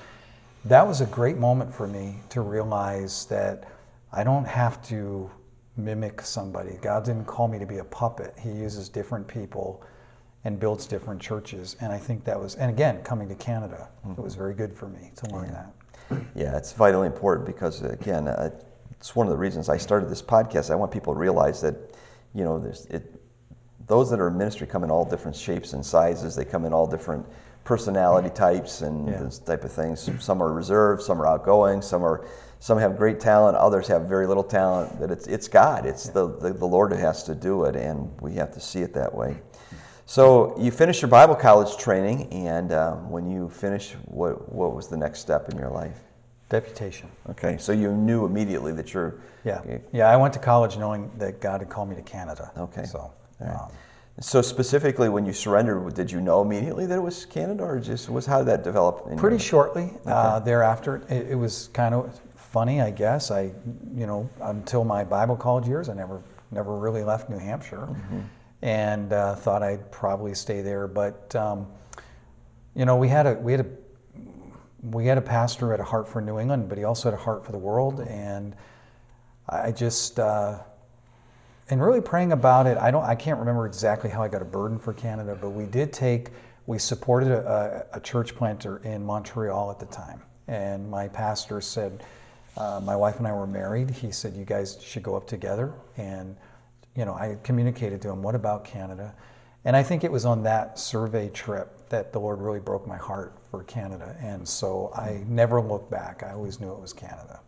[0.65, 3.65] that was a great moment for me to realize that
[4.11, 5.29] I don't have to
[5.77, 6.77] mimic somebody.
[6.81, 8.33] God didn't call me to be a puppet.
[8.39, 9.83] He uses different people
[10.43, 11.75] and builds different churches.
[11.81, 14.19] And I think that was, and again, coming to Canada, mm-hmm.
[14.19, 15.51] it was very good for me to learn yeah.
[15.51, 16.25] that.
[16.35, 18.49] Yeah, it's vitally important because, again, uh,
[18.91, 20.71] it's one of the reasons I started this podcast.
[20.71, 21.75] I want people to realize that,
[22.33, 23.21] you know, there's, it,
[23.87, 26.35] those that are in ministry come in all different shapes and sizes.
[26.35, 27.25] They come in all different
[27.69, 29.21] personality types and yeah.
[29.21, 30.09] this type of things.
[30.17, 32.25] Some are reserved, some are outgoing, some are
[32.57, 34.99] some have great talent, others have very little talent.
[34.99, 36.13] That it's it's God, it's yeah.
[36.13, 38.91] the, the, the Lord who has to do it, and we have to see it
[38.95, 39.37] that way.
[40.07, 44.87] So you finished your Bible college training, and um, when you finished, what what was
[44.87, 45.99] the next step in your life?
[46.49, 47.07] Deputation.
[47.29, 49.21] Okay, so you knew immediately that you're.
[49.45, 49.61] Yeah,
[49.93, 50.09] yeah.
[50.09, 52.51] I went to college knowing that God had called me to Canada.
[52.57, 52.85] Okay.
[52.85, 53.13] So.
[53.41, 53.71] Um,
[54.21, 58.09] so specifically, when you surrendered, did you know immediately that it was Canada, or just
[58.09, 59.05] was how did that develop?
[59.17, 59.39] Pretty your...
[59.39, 59.99] shortly okay.
[60.05, 61.03] uh, thereafter.
[61.09, 63.31] It, it, was kind of funny, I guess.
[63.31, 63.51] I,
[63.95, 68.19] you know, until my Bible college years, I never never really left New Hampshire, mm-hmm.
[68.61, 70.87] and uh, thought I'd probably stay there.
[70.87, 71.67] But um,
[72.75, 73.67] you know, we had a we had a
[74.81, 77.21] we had a pastor had a heart for New England, but he also had a
[77.21, 78.53] heart for the world, and
[79.47, 80.19] I just.
[80.19, 80.59] Uh,
[81.69, 84.45] and really praying about it, I don't, I can't remember exactly how I got a
[84.45, 86.29] burden for Canada, but we did take,
[86.65, 92.03] we supported a, a church planter in Montreal at the time, and my pastor said,
[92.57, 93.89] uh, my wife and I were married.
[93.89, 96.35] He said, you guys should go up together, and
[96.95, 99.13] you know, I communicated to him, what about Canada?
[99.65, 102.97] And I think it was on that survey trip that the Lord really broke my
[102.97, 106.23] heart for Canada, and so I never looked back.
[106.23, 107.39] I always knew it was Canada.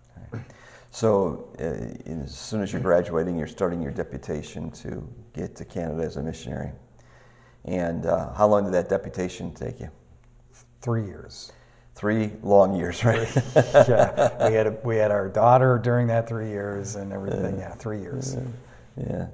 [0.92, 6.04] So, uh, as soon as you're graduating, you're starting your deputation to get to Canada
[6.04, 6.72] as a missionary.
[7.64, 9.90] And uh, how long did that deputation take you?
[10.82, 11.54] Three years.
[11.96, 13.30] Three long years, right?
[13.56, 17.58] yeah, we had a, we had our daughter during that three years and everything.
[17.58, 18.36] Yeah, three years.
[18.98, 19.28] Yeah.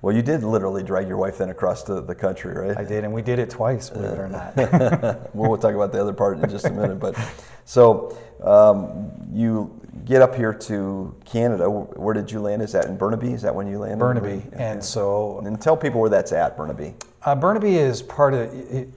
[0.00, 2.76] Well, you did literally drag your wife then across the, the country, right?
[2.76, 4.56] I did, and we did it twice, believe it or not.
[5.34, 6.98] well, we'll talk about the other part in just a minute.
[6.98, 7.16] But
[7.64, 12.62] so um, you get up here to Canada, where did you land?
[12.62, 13.32] Is that in Burnaby?
[13.32, 13.98] Is that when you landed?
[13.98, 14.42] Burnaby.
[14.48, 14.56] Okay.
[14.56, 15.40] And so.
[15.44, 16.94] And tell people where that's at, Burnaby.
[17.24, 18.88] Uh, Burnaby is part of, it,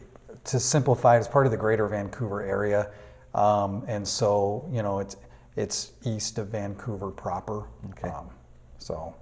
[0.46, 2.92] to simplify, it's part of the greater Vancouver area.
[3.34, 5.18] Um, and so, you know, it's,
[5.56, 7.66] it's east of Vancouver proper.
[7.92, 8.10] Okay.
[8.10, 8.30] Um,
[8.78, 9.16] so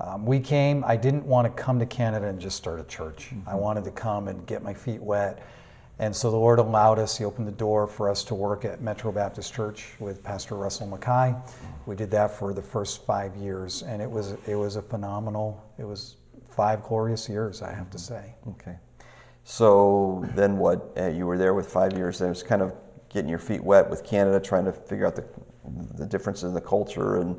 [0.00, 3.30] um, we came, I didn't want to come to Canada and just start a church.
[3.30, 3.48] Mm-hmm.
[3.48, 5.42] I wanted to come and get my feet wet
[5.98, 8.80] and so the Lord allowed us, He opened the door for us to work at
[8.80, 11.34] Metro Baptist Church with Pastor Russell Mackay.
[11.86, 15.62] We did that for the first five years, and it was, it was a phenomenal,
[15.78, 16.16] it was
[16.50, 18.34] five glorious years, I have to say.
[18.48, 18.76] Okay.
[19.44, 20.92] So then what?
[20.96, 22.74] Uh, you were there with five years, and it was kind of
[23.08, 25.24] getting your feet wet with Canada, trying to figure out the,
[25.96, 27.36] the differences in the culture and,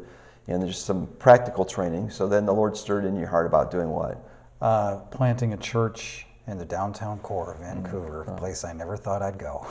[0.47, 2.09] and just some practical training.
[2.09, 4.23] So then the Lord stirred in your heart about doing what?
[4.61, 9.21] Uh, planting a church in the downtown core of Vancouver, a place I never thought
[9.21, 9.65] I'd go.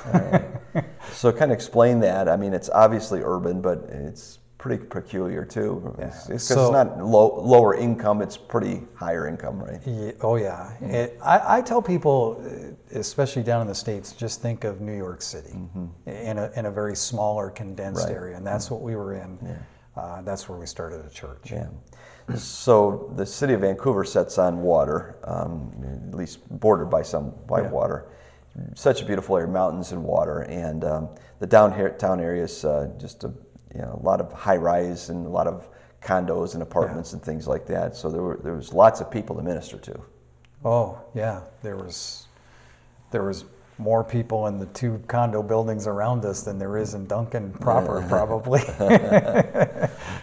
[1.12, 2.28] So kind of explain that.
[2.28, 5.94] I mean, it's obviously urban, but it's pretty peculiar too.
[5.98, 9.80] It's, it's, So- it's not low, lower income; it's pretty higher income, right?
[9.86, 14.40] Ye- oh yeah, It, I, I tell people, uh, especially down in the states, just
[14.40, 15.58] think of New York City
[16.06, 18.14] in a in a very smaller, condensed Right.
[18.14, 19.38] area, and that's what we were in.
[19.94, 21.50] Uh, that's where we started a church.
[21.52, 21.66] Yeah.
[22.36, 25.70] So the city of Vancouver sets on water, um,
[26.10, 27.70] at least bordered by some by Yeah.
[27.70, 28.06] water.
[28.74, 31.08] Such a beautiful area, mountains and water, and um,
[31.38, 33.28] the downtown area is uh, just a
[33.74, 35.68] you know a lot of high rise and a lot of
[36.02, 37.96] condos and apartments and things like that.
[37.96, 40.00] So there were there was lots of people to minister to.
[40.64, 42.26] Oh yeah, there was
[43.10, 43.44] there was
[43.78, 48.02] more people in the two condo buildings around us than there is in Duncan proper,
[48.08, 48.60] probably.
[48.78, 48.88] All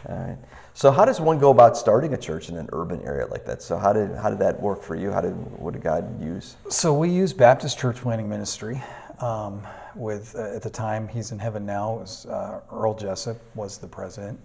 [0.07, 0.37] right.
[0.73, 3.61] So how does one go about starting a church in an urban area like that?
[3.61, 5.11] So how did how did that work for you?
[5.11, 6.55] How did what did God use?
[6.69, 8.81] So we use Baptist Church Planning Ministry.
[9.19, 9.63] Um,
[9.95, 11.95] with uh, at the time he's in heaven now.
[11.95, 14.39] Was, uh, Earl Jessup was the president,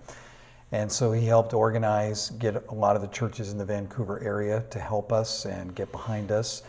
[0.73, 4.65] and so he helped organize, get a lot of the churches in the Vancouver area
[4.71, 6.63] to help us and get behind us.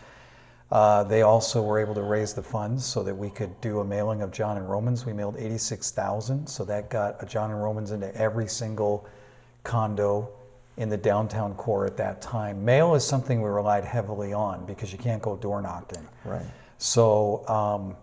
[0.70, 3.84] Uh, they also were able to raise the funds so that we could do a
[3.84, 5.06] mailing of John and Romans.
[5.06, 9.06] We mailed 86,000, so that got a John and Romans into every single
[9.66, 10.30] condo
[10.76, 12.64] in the downtown core at that time.
[12.64, 16.06] Mail is something we relied heavily on because you can't go door knocking.
[16.24, 16.44] Right.
[16.78, 17.96] So, um,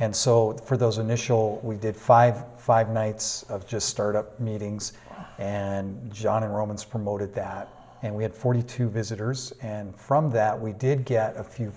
[0.00, 4.92] and so for those initial, we did five five nights of just startup meetings,
[5.38, 7.68] and John and Romans promoted that,
[8.02, 11.72] and we had 42 visitors, and from that we did get a few,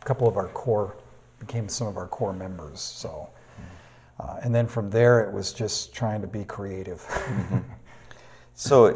[0.00, 0.96] couple of our core
[1.38, 2.80] became some of our core members.
[2.80, 3.28] So,
[4.20, 7.04] uh, and then from there it was just trying to be creative.
[8.58, 8.94] So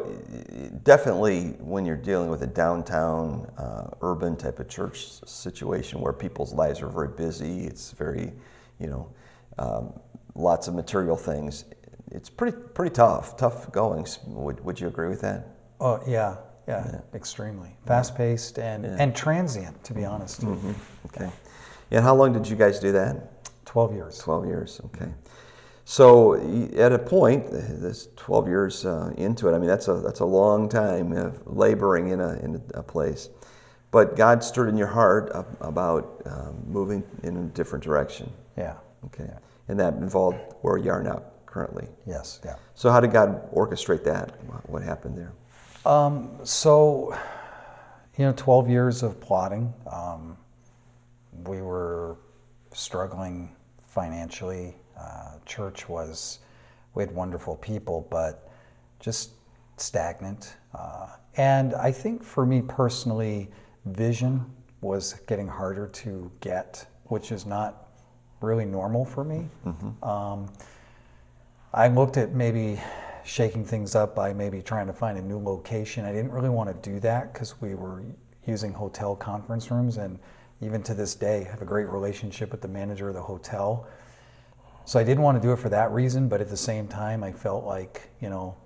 [0.85, 6.55] definitely, when you're dealing with a downtown, uh, urban type of church situation where people's
[6.55, 8.33] lives are very busy, it's very,
[8.79, 9.13] you know,
[9.59, 9.93] um,
[10.35, 11.67] lots of material things.
[12.11, 14.21] It's pretty pretty tough, tough goings.
[14.29, 15.49] Would Would you agree with that?
[15.79, 20.41] oh yeah, yeah, extremely fast paced and and transient to be honest.
[20.41, 20.59] too.
[21.05, 21.31] Okay.
[21.91, 23.45] And how long did you guys do that?
[23.67, 24.19] 12 years.
[24.19, 25.13] 12 years, okay.
[25.91, 26.35] So
[26.77, 30.25] at a point, this 12 years uh, into it, I mean, that's a, that's a
[30.25, 33.29] long time of laboring in a, in a place.
[33.91, 38.77] But God stirred in your heart about um, moving in a different direction, Yeah.
[39.07, 39.29] okay?
[39.67, 41.89] And that involved where you are now currently.
[42.07, 42.39] Yes.
[42.45, 42.55] Yeah.
[42.77, 44.41] So how did God orchestrate that?
[44.47, 45.33] What- What happened there?
[45.85, 47.19] Um, so,
[48.17, 49.75] you know, 12 years of plotting.
[49.91, 50.37] Um,
[51.47, 52.17] we were
[52.73, 53.57] struggling
[53.89, 54.77] financially.
[55.01, 56.41] Uh, church was,
[56.95, 58.51] we had wonderful people, but
[58.99, 59.31] just
[59.77, 60.57] stagnant.
[60.75, 63.49] Uh, and I think for me personally,
[63.87, 64.45] vision
[64.81, 67.89] was getting harder to get, which is not
[68.41, 69.49] really normal for me.
[70.03, 70.49] Um,
[71.73, 72.81] I looked at maybe
[73.25, 76.05] shaking things up by maybe trying to find a new location.
[76.05, 78.03] I didn't really want to do that because we were
[78.47, 80.19] using hotel conference rooms, and
[80.61, 83.87] even to this day, have a great relationship with the manager of the hotel.
[84.91, 87.23] So I didn't want to do it for that reason, but at the same time,
[87.23, 88.57] I felt like you know,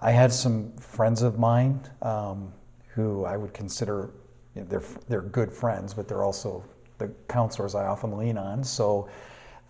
[0.00, 2.52] I had some friends of mine um,
[2.88, 4.10] who I would consider
[4.56, 6.64] you know, they're they're good friends, but they're also
[6.98, 8.64] the counselors I often lean on.
[8.64, 9.08] So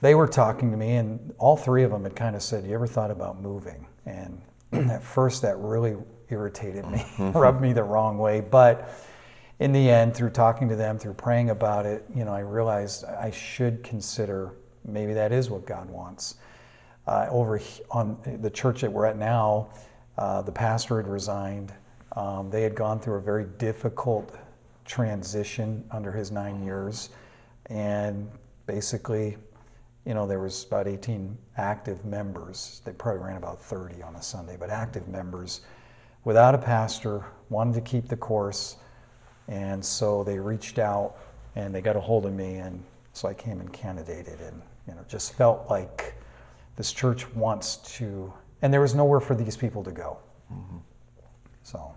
[0.00, 2.72] they were talking to me, and all three of them had kind of said, "You
[2.72, 4.40] ever thought about moving?" And
[4.90, 5.94] at first, that really
[6.30, 8.40] irritated me, rubbed me the wrong way.
[8.40, 8.88] But
[9.58, 13.04] in the end, through talking to them, through praying about it, you know, I realized
[13.04, 14.54] I should consider
[14.86, 16.36] maybe that is what God wants.
[17.06, 19.68] Uh, over on the church that we're at now,
[20.18, 21.72] uh, the pastor had resigned.
[22.16, 24.36] Um, they had gone through a very difficult
[24.84, 27.10] transition under his nine years,
[27.66, 28.28] and
[28.66, 29.36] basically,
[30.04, 32.80] you know, there was about 18 active members.
[32.84, 35.60] They probably ran about 30 on a Sunday, but active members
[36.26, 38.76] without a pastor, wanted to keep the course,
[39.46, 41.16] and so they reached out
[41.54, 44.94] and they got a hold of me, and so I came and candidated, and you
[44.94, 46.14] know, just felt like
[46.76, 50.18] this church wants to, and there was nowhere for these people to go.
[51.62, 51.96] So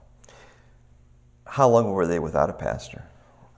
[1.45, 3.03] How long were they without a pastor?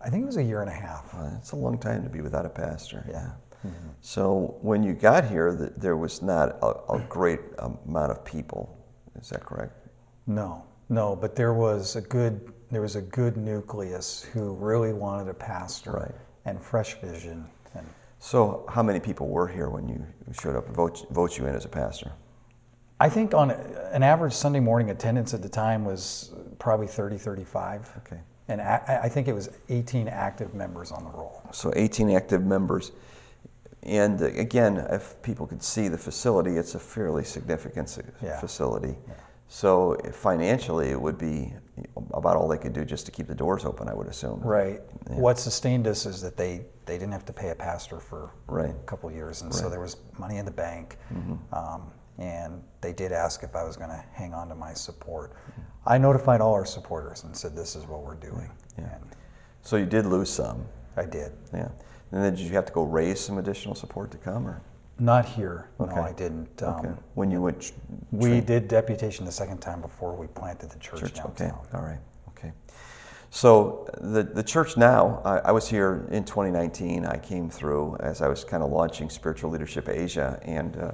[0.03, 1.13] I think it was a year and a half.
[1.13, 3.05] Uh, it's a long time to be without a pastor.
[3.09, 3.31] Yeah.
[4.01, 8.75] So when you got here, th- there was not a, a great amount of people.
[9.21, 9.73] Is that correct?
[10.25, 15.27] No, no, but there was a good there was a good nucleus who really wanted
[15.29, 16.15] a pastor Right.
[16.45, 17.45] and fresh vision.
[17.75, 17.85] And
[18.21, 20.05] So how many people were here when you
[20.39, 22.11] showed up and vote, vote you in as a pastor?
[22.99, 27.91] I think on an average Sunday morning attendance at the time was probably 30, 35.
[27.97, 28.21] Okay.
[28.47, 31.41] and I, I think it was 18 active members on the roll.
[31.51, 32.91] So 18 active members.
[33.81, 38.39] And again, if people could see the facility, it's a fairly significant Yeah.
[38.39, 38.99] facility.
[39.47, 41.53] So financially, it would be
[42.13, 44.39] about all they could do just to keep the doors open, I would assume.
[44.41, 44.81] Right.
[45.07, 48.69] What sustained us is that they, they didn't have to pay a pastor for Right.
[48.69, 50.97] a couple of years, and so there was money in the bank.
[51.13, 51.53] Mm-hmm.
[51.55, 55.33] Um, and they did ask if I was going to hang on to my support.
[55.85, 59.15] I notified all our supporters and said, "This is what we're doing," and
[59.63, 60.65] So you did lose some.
[60.97, 61.31] I did.
[61.53, 61.69] Yeah.
[62.11, 64.61] And then did you have to go raise some additional support to come, or
[64.99, 65.69] Not here.
[65.79, 65.95] Okay.
[65.95, 66.61] No, I didn't.
[66.61, 66.89] Um, okay.
[67.15, 67.61] when you went?
[67.61, 67.73] tr-
[68.11, 71.19] We did deputation the second time before we planted the church, church.
[71.19, 71.47] Okay.
[71.47, 71.67] downtown.
[71.73, 71.99] All right.
[72.29, 72.51] Okay.
[73.31, 75.21] So the the church now.
[75.25, 77.05] I, I was here in 2019.
[77.05, 80.91] I came through as I was kind of launching Spiritual Leadership Asia, and uh,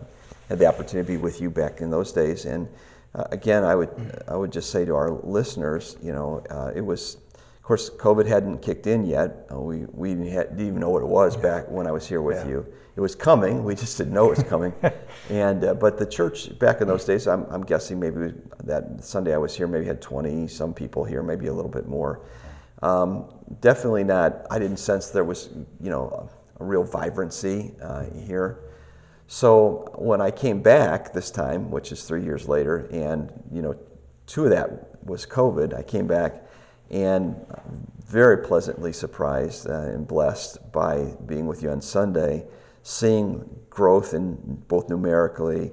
[0.47, 2.45] had the opportunity to be with you back in those days.
[2.45, 2.69] And
[3.13, 6.81] uh, again, I would I would just say to our listeners, you know, uh, it
[6.81, 7.17] was.
[7.67, 9.45] Of course, COVID hadn't kicked in yet.
[9.51, 12.37] Uh, we we didn't even know what it was back when I was here with
[12.45, 12.51] Yeah.
[12.51, 12.65] you.
[12.95, 13.65] It was coming.
[13.65, 14.73] We just didn't know it was coming.
[15.29, 19.33] and uh, but the church back in those days, I'm, I'm guessing maybe that Sunday
[19.33, 22.21] I was here, maybe had 20 some people here, maybe a little bit more.
[22.83, 23.25] Um,
[23.59, 24.47] definitely not.
[24.49, 25.49] I didn't sense there was
[25.81, 28.59] you know a, a real vibrancy uh, here.
[29.27, 33.75] So when I came back this time, which is three years later, and you know,
[34.25, 36.46] two of that was COVID, I came back
[36.89, 37.35] and
[38.05, 42.45] very pleasantly surprised uh, and blessed by being with you on Sunday,
[42.83, 44.35] seeing growth in
[44.67, 45.71] both numerically,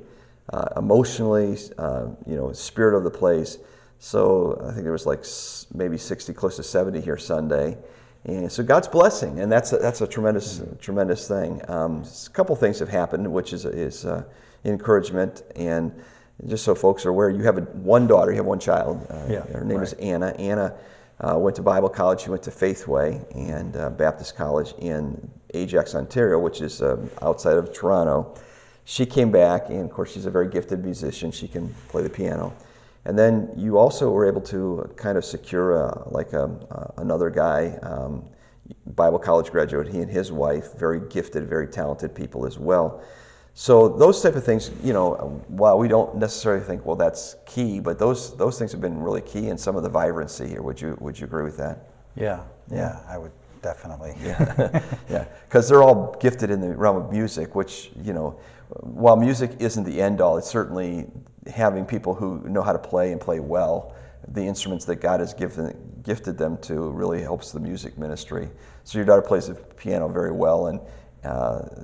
[0.53, 3.59] uh, emotionally, uh, you know, spirit of the place.
[3.98, 5.24] So I think there was like
[5.72, 7.79] maybe 60, close to 70 here Sunday.
[8.27, 11.61] And so God's blessing, and that's a, that's a tremendous tremendous thing.
[11.68, 14.24] Um, a couple things have happened, which is is uh,
[14.64, 15.92] encouragement, and
[16.46, 19.07] just so folks are aware, you have a, one daughter, you have one child.
[19.11, 19.92] Uh, Yeah, her name is.
[19.94, 20.29] Anna.
[20.38, 20.74] Anna
[21.24, 22.20] uh, went to Bible college.
[22.20, 27.56] She went to Faithway and uh, Baptist College in Ajax, Ontario, which is um, outside
[27.56, 28.34] of Toronto.
[28.84, 31.30] She came back, and of course, she's a very gifted musician.
[31.30, 32.52] She can play the piano.
[33.06, 37.30] And then you also were able to kind of secure uh, like a, uh, another
[37.30, 38.24] guy, um,
[38.94, 39.88] Bible college graduate.
[39.88, 43.02] He and his wife, very gifted, very talented people as well.
[43.56, 45.14] So those type of things, you know,
[45.46, 49.20] while we don't necessarily think, well, that's key, but those those things have been really
[49.20, 50.60] key in some of the vibrancy here.
[50.60, 51.86] Would you would you agree with that?
[52.16, 53.30] Yeah, yeah, I would
[53.62, 54.14] definitely.
[54.20, 58.36] yeah, yeah, because they're all gifted in the realm of music, which you know,
[58.80, 61.06] while music isn't the end all, it's certainly
[61.46, 63.94] having people who know how to play and play well.
[64.28, 68.48] The instruments that God has given gifted them to really helps the music ministry.
[68.82, 70.80] So your daughter plays the piano very well, and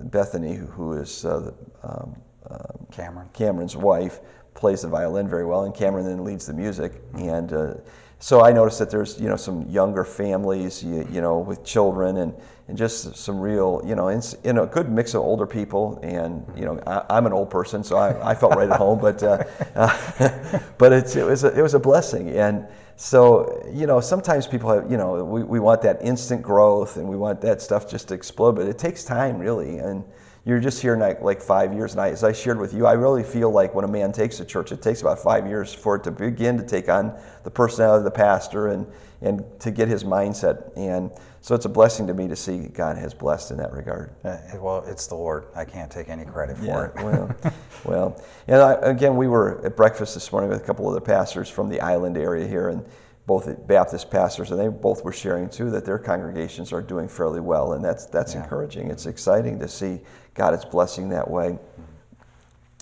[0.04, 2.14] Bethany, who is uh, um,
[2.50, 3.28] um, Cameron.
[3.32, 4.20] Cameron's wife
[4.54, 6.92] plays the violin very well, and Cameron then leads the music.
[7.14, 7.74] And uh,
[8.18, 12.18] so I noticed that there's you know some younger families, you, you know, with children,
[12.18, 12.34] and,
[12.68, 15.98] and just some real you know, in, in a good mix of older people.
[16.02, 19.00] And you know, I, I'm an old person, so I, I felt right at home.
[19.00, 22.66] But uh, uh, but it's, it was a, it was a blessing, and
[23.00, 27.08] so you know, sometimes people have you know, we, we want that instant growth, and
[27.08, 30.04] we want that stuff just to explode, but it takes time really, and
[30.44, 31.92] you're just here like, like five years.
[31.92, 34.40] And I, as I shared with you, I really feel like when a man takes
[34.40, 37.50] a church, it takes about five years for it to begin to take on the
[37.50, 38.86] personality of the pastor and,
[39.22, 40.76] and to get his mindset.
[40.76, 41.10] And
[41.40, 44.14] so it's a blessing to me to see God has blessed in that regard.
[44.24, 45.44] Uh, well, it's the Lord.
[45.54, 47.02] I can't take any credit for it.
[47.02, 47.34] well,
[47.84, 51.04] well, and I, again, we were at breakfast this morning with a couple of other
[51.04, 52.84] pastors from the island area here, and
[53.26, 57.40] both Baptist pastors, and they both were sharing too that their congregations are doing fairly
[57.40, 58.42] well, and that's that's Yeah.
[58.42, 58.90] encouraging.
[58.90, 60.00] It's exciting to see
[60.34, 61.58] God is blessing that way.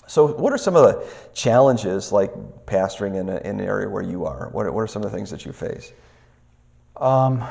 [0.07, 2.33] So, what are some of the challenges like
[2.65, 4.49] pastoring in, a, in an area where you are?
[4.51, 5.93] What are, what are some of the things that you face?
[6.97, 7.43] Um,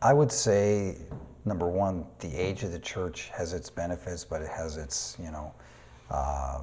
[0.00, 0.96] I would say
[1.44, 5.30] number one, the age of the church has its benefits, but it has its you
[5.30, 5.52] know,
[6.10, 6.60] uh,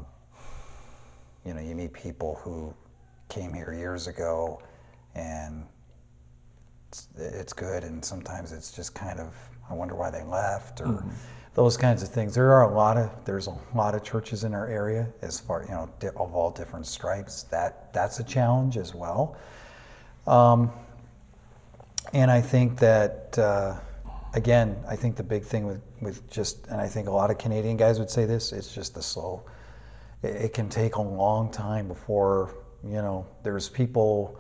[1.45, 2.73] you know, you meet people who
[3.29, 4.61] came here years ago,
[5.15, 5.65] and
[6.89, 9.33] it's, it's good, and sometimes it's just kind of
[9.69, 11.03] I wonder why they left or.
[11.53, 12.35] Those kinds of things.
[12.35, 15.63] There are a lot of there's a lot of churches in our area, as far
[15.63, 17.43] you know, di- of all different stripes.
[17.49, 19.35] That that's a challenge as well.
[20.27, 20.71] Um,
[22.13, 23.75] and I think that, uh,
[24.35, 27.37] again, I think the big thing with, with just, and I think a lot of
[27.37, 29.43] Canadian guys would say this, it's just the slow.
[30.23, 34.39] It, it can take a long time before, you know, there's people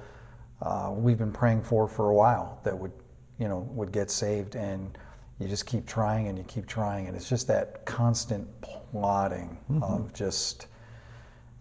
[0.61, 2.91] uh, we've been praying for for a while that would,
[3.39, 4.55] you know, would get saved.
[4.55, 4.97] And
[5.39, 7.07] you just keep trying and you keep trying.
[7.07, 10.67] And it's just that constant plodding of just,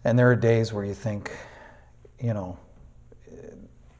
[0.03, 1.31] and there are days where you think,
[2.19, 2.57] you know,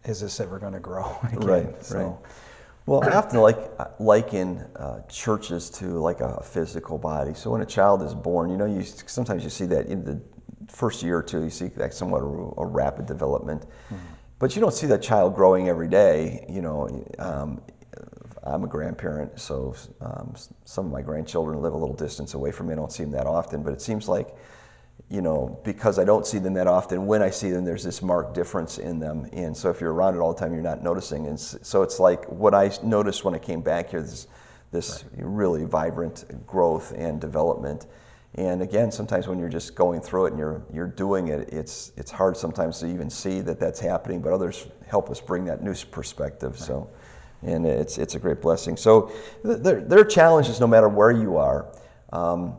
[0.06, 1.40] is this ever going to grow again?
[1.48, 2.32] Right, So, right.
[2.88, 3.58] Well, I often like
[4.00, 7.34] liken uh, churches to like a physical body.
[7.34, 10.22] So when a child is born, you know, you sometimes you see that in the
[10.70, 13.66] first year or two, you see that somewhat a, a rapid development,
[14.40, 16.46] but you don't see that child growing every day.
[16.48, 17.60] You know, um,
[18.44, 20.34] I'm a grandparent, so um,
[20.64, 22.74] some of my grandchildren live a little distance away from me.
[22.74, 24.34] I don't see them that often, but it seems like
[25.10, 28.02] you know, because I don't see them that often, when I see them, there's this
[28.02, 29.30] marked difference in them.
[29.32, 31.28] And so if you're around it all the time, you're not noticing.
[31.28, 34.28] And so it's like what I noticed when I came back here, this,
[34.72, 35.26] this right.
[35.26, 37.86] really vibrant growth and development.
[38.36, 41.94] And again, sometimes when you're just going through it and you're, you're doing it, it's,
[41.96, 45.64] it's hard sometimes to even see that that's happening, but others help us bring that
[45.64, 46.52] new perspective.
[46.52, 46.60] Right.
[46.60, 46.90] So,
[47.44, 48.76] and it's, it's a great blessing.
[48.76, 49.12] So
[49.44, 51.74] there, there are challenges no matter where you are.
[52.12, 52.58] Um,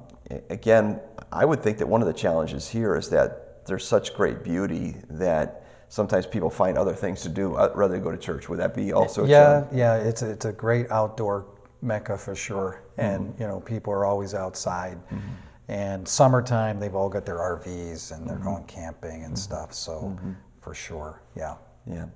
[0.51, 1.01] again,
[1.33, 4.97] I would think that one of the challenges here is that there's such great beauty
[5.11, 8.49] that sometimes people find other things to do uh, rather than go to church.
[8.49, 9.24] Would that be also?
[9.24, 9.97] yeah, yeah.
[9.97, 11.47] It's a, it's a great outdoor
[11.83, 13.01] mecca for sure, mm-hmm.
[13.01, 14.99] and you know people are always outside.
[15.07, 15.29] Mm-hmm.
[15.70, 18.45] And summertime, they've all got their RVs and they're mm-hmm.
[18.45, 19.37] going camping and mm-hmm.
[19.37, 19.74] stuff.
[19.74, 20.33] So mm-hmm.
[20.62, 21.57] for sure, yeah.
[21.87, 22.07] Yeah.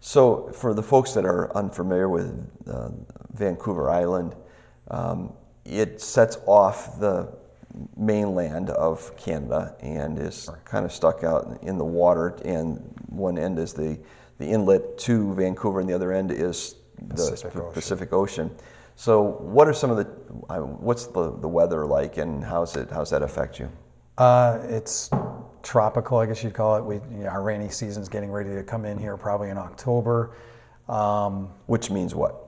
[0.00, 2.30] So for the folks that are unfamiliar with
[2.66, 2.90] uh,
[3.32, 4.34] Vancouver Island,
[4.90, 5.32] um,
[5.64, 7.32] it sets off the
[7.96, 12.38] mainland of Canada and is kind of stuck out in the water.
[12.44, 13.98] And one end is the,
[14.38, 17.72] the inlet to Vancouver, and the other end is the Pacific, Ocean.
[17.72, 18.50] Pacific Ocean.
[18.96, 20.04] So, what are some of the
[20.56, 23.70] what's the, the weather like, and how's it how's that affect you?
[24.16, 25.08] Uh, it's
[25.62, 26.84] tropical, I guess you'd call it.
[26.84, 30.32] We you know, our rainy season's getting ready to come in here, probably in October.
[30.88, 32.47] Um, Which means what?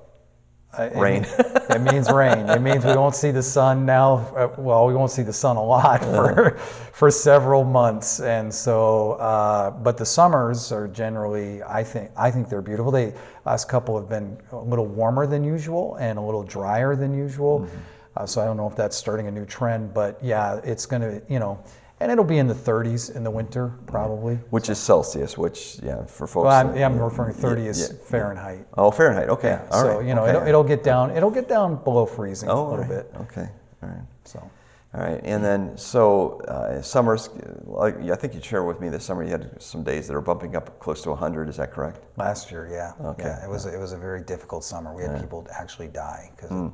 [0.78, 1.26] Uh, rain.
[1.70, 2.48] It, means rain.
[2.48, 4.18] It means we won't see the sun now.
[4.36, 6.50] Uh, well, we won't see the sun a lot for
[6.92, 9.12] for several months, and so.
[9.12, 12.92] Uh, but the summers are generally, I think, I think they're beautiful.
[12.92, 13.14] They
[13.44, 17.60] last couple have been a little warmer than usual and a little drier than usual.
[17.60, 17.78] Mm-hmm.
[18.16, 21.02] Uh, so I don't know if that's starting a new trend, but yeah, it's going
[21.02, 21.62] to, you know
[22.00, 24.36] and it'll be in the 30s in the winter probably.
[24.50, 26.46] Which is Celsius, which yeah for folks.
[26.46, 28.66] Well, I'm, yeah, I'm referring 30 yeah, is yeah, Fahrenheit.
[28.76, 29.28] Oh, Fahrenheit.
[29.28, 29.50] Okay.
[29.50, 30.06] Yeah, all so right.
[30.06, 30.30] you know okay.
[30.30, 32.88] it'll, it'll, get down it'll get down below freezing oh, a little right.
[32.88, 33.14] bit.
[33.22, 33.48] Okay.
[33.82, 34.04] All right.
[34.24, 34.50] So.
[34.92, 37.30] All right, and then so uh, summers,
[37.64, 40.20] like I think you shared with me this summer, you had some days that are
[40.20, 41.48] bumping up close to 100.
[41.48, 42.00] Is that correct?
[42.16, 43.06] Last year, yeah.
[43.10, 43.22] Okay.
[43.22, 44.92] Yeah, it was it was a very difficult summer.
[44.92, 46.50] We had people actually die because.
[46.50, 46.72] Mm.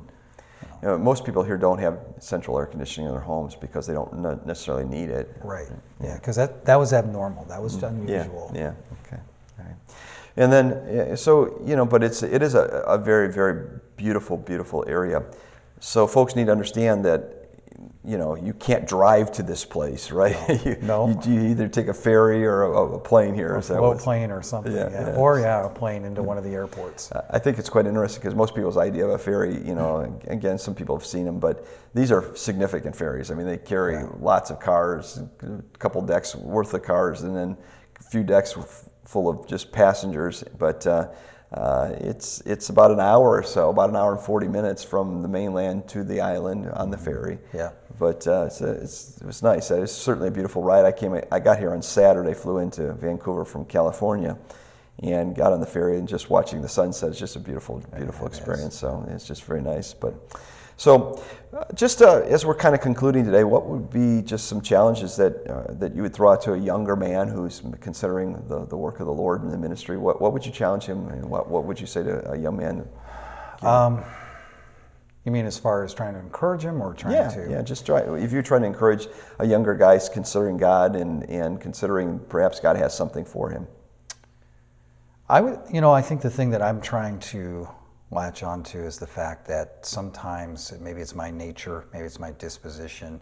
[0.81, 3.93] You know, most people here don't have central air conditioning in their homes because they
[3.93, 5.35] don't necessarily need it.
[5.43, 5.67] Right.
[6.01, 7.45] Yeah, because that, that was abnormal.
[7.45, 8.07] That was mm-hmm.
[8.07, 8.51] unusual.
[8.53, 8.61] Yeah.
[8.61, 8.73] yeah.
[9.05, 9.21] Okay.
[9.59, 9.75] All right.
[10.37, 14.85] And then, so you know, but it's it is a, a very very beautiful beautiful
[14.87, 15.23] area.
[15.79, 17.36] So folks need to understand that
[18.07, 20.65] you know, you can't drive to this place, right?
[20.65, 21.09] you, no.
[21.25, 23.53] You, you, either take a ferry or a, a plane here.
[23.53, 23.61] Or
[23.93, 24.71] a plane or something.
[24.71, 25.09] Yeah, yeah.
[25.09, 25.15] yeah.
[25.15, 27.11] Or, yeah, a plane into one of the airports.
[27.29, 30.57] I think it's quite interesting because most people's idea of a ferry, you know, again,
[30.57, 33.29] some people have seen them, but these are significant ferries.
[33.29, 34.07] I mean, they carry yeah.
[34.19, 37.57] lots of cars, a couple decks worth of cars, and then
[37.99, 38.55] a few decks
[39.03, 40.45] full of just passengers.
[40.57, 41.09] But, uh,
[41.53, 45.21] uh, it's it's about an hour or so, about an hour and 40 minutes from
[45.21, 47.39] the mainland to the island on the ferry.
[47.53, 47.71] Yeah.
[47.99, 49.71] But uh, it's, it's, it was nice.
[49.71, 50.85] It was certainly a beautiful ride.
[50.85, 54.37] I came, I got here on Saturday, flew into Vancouver from California,
[55.01, 58.27] and got on the ferry and just watching the sunset is just a beautiful, beautiful
[58.27, 58.77] experience.
[58.77, 59.93] So it's just very nice.
[59.93, 60.13] But
[60.77, 61.23] so,
[61.53, 65.15] uh, just uh, as we're kind of concluding today, what would be just some challenges
[65.17, 68.77] that uh, that you would throw out to a younger man who's considering the, the
[68.77, 69.97] work of the Lord in the ministry?
[69.97, 72.57] What what would you challenge him, and what what would you say to a young
[72.57, 72.87] man?
[73.63, 74.03] Um,
[75.25, 77.49] you mean as far as trying to encourage him, or trying yeah, to?
[77.49, 78.01] Yeah, just try.
[78.15, 79.07] If you're trying to encourage
[79.39, 83.67] a younger guy considering God and and considering perhaps God has something for him.
[85.27, 87.67] I would, you know, I think the thing that I'm trying to
[88.11, 93.21] latch onto is the fact that sometimes maybe it's my nature, maybe it's my disposition.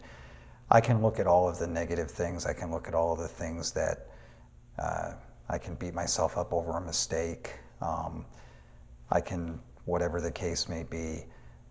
[0.70, 2.46] I can look at all of the negative things.
[2.46, 4.08] I can look at all of the things that
[4.78, 5.12] uh,
[5.48, 7.52] I can beat myself up over a mistake.
[7.80, 8.24] Um,
[9.10, 11.24] I can, whatever the case may be.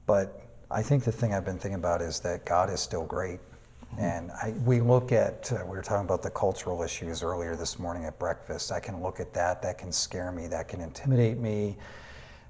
[0.05, 0.41] But
[0.71, 3.39] I think the thing I've been thinking about is that God is still great.
[3.39, 3.99] Mm-hmm.
[3.99, 7.79] And I, we look at, uh, we were talking about the cultural issues earlier this
[7.79, 8.71] morning at breakfast.
[8.71, 11.77] I can look at that, that can scare me, that can intimidate me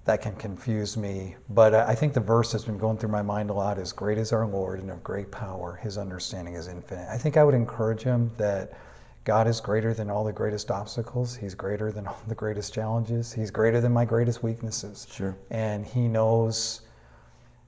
[0.06, 1.36] that can confuse me.
[1.50, 4.18] But I think the verse that's been going through my mind a lot is Great
[4.18, 5.80] is our Lord and of great power.
[5.82, 7.10] His understanding is infinite.
[7.10, 8.74] I think I would encourage him that
[9.24, 11.36] God is greater than all the greatest obstacles.
[11.36, 13.34] He's greater than all the greatest challenges.
[13.34, 15.08] He's greater than my greatest weaknesses.
[15.12, 15.36] Sure.
[15.50, 16.82] And He knows,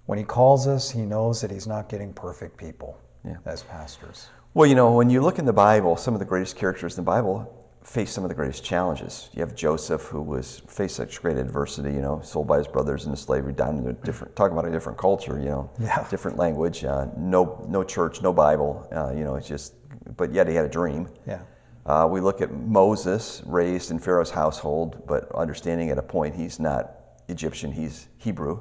[0.05, 3.37] when He calls us, He knows that He's not getting perfect people yeah.
[3.45, 4.29] as pastors.
[4.53, 7.03] Well, you know, when you look in the Bible, some of the greatest characters in
[7.03, 9.29] the Bible faced some of the greatest challenges.
[9.33, 13.05] You have Joseph, who was faced such great adversity, you know, sold by his brothers
[13.05, 16.05] into slavery, down into a different, talking about a different culture, you know, Yeah.
[16.09, 19.73] different language, uh, no, no church, no Bible, uh, you know, it's just,
[20.17, 21.07] but yet he had a dream.
[21.25, 21.39] Yeah.
[21.85, 26.59] Uh, we look at Moses, raised in Pharaoh's household, but understanding at a point he's
[26.59, 26.91] not
[27.29, 28.59] Egyptian, he's Hebrew,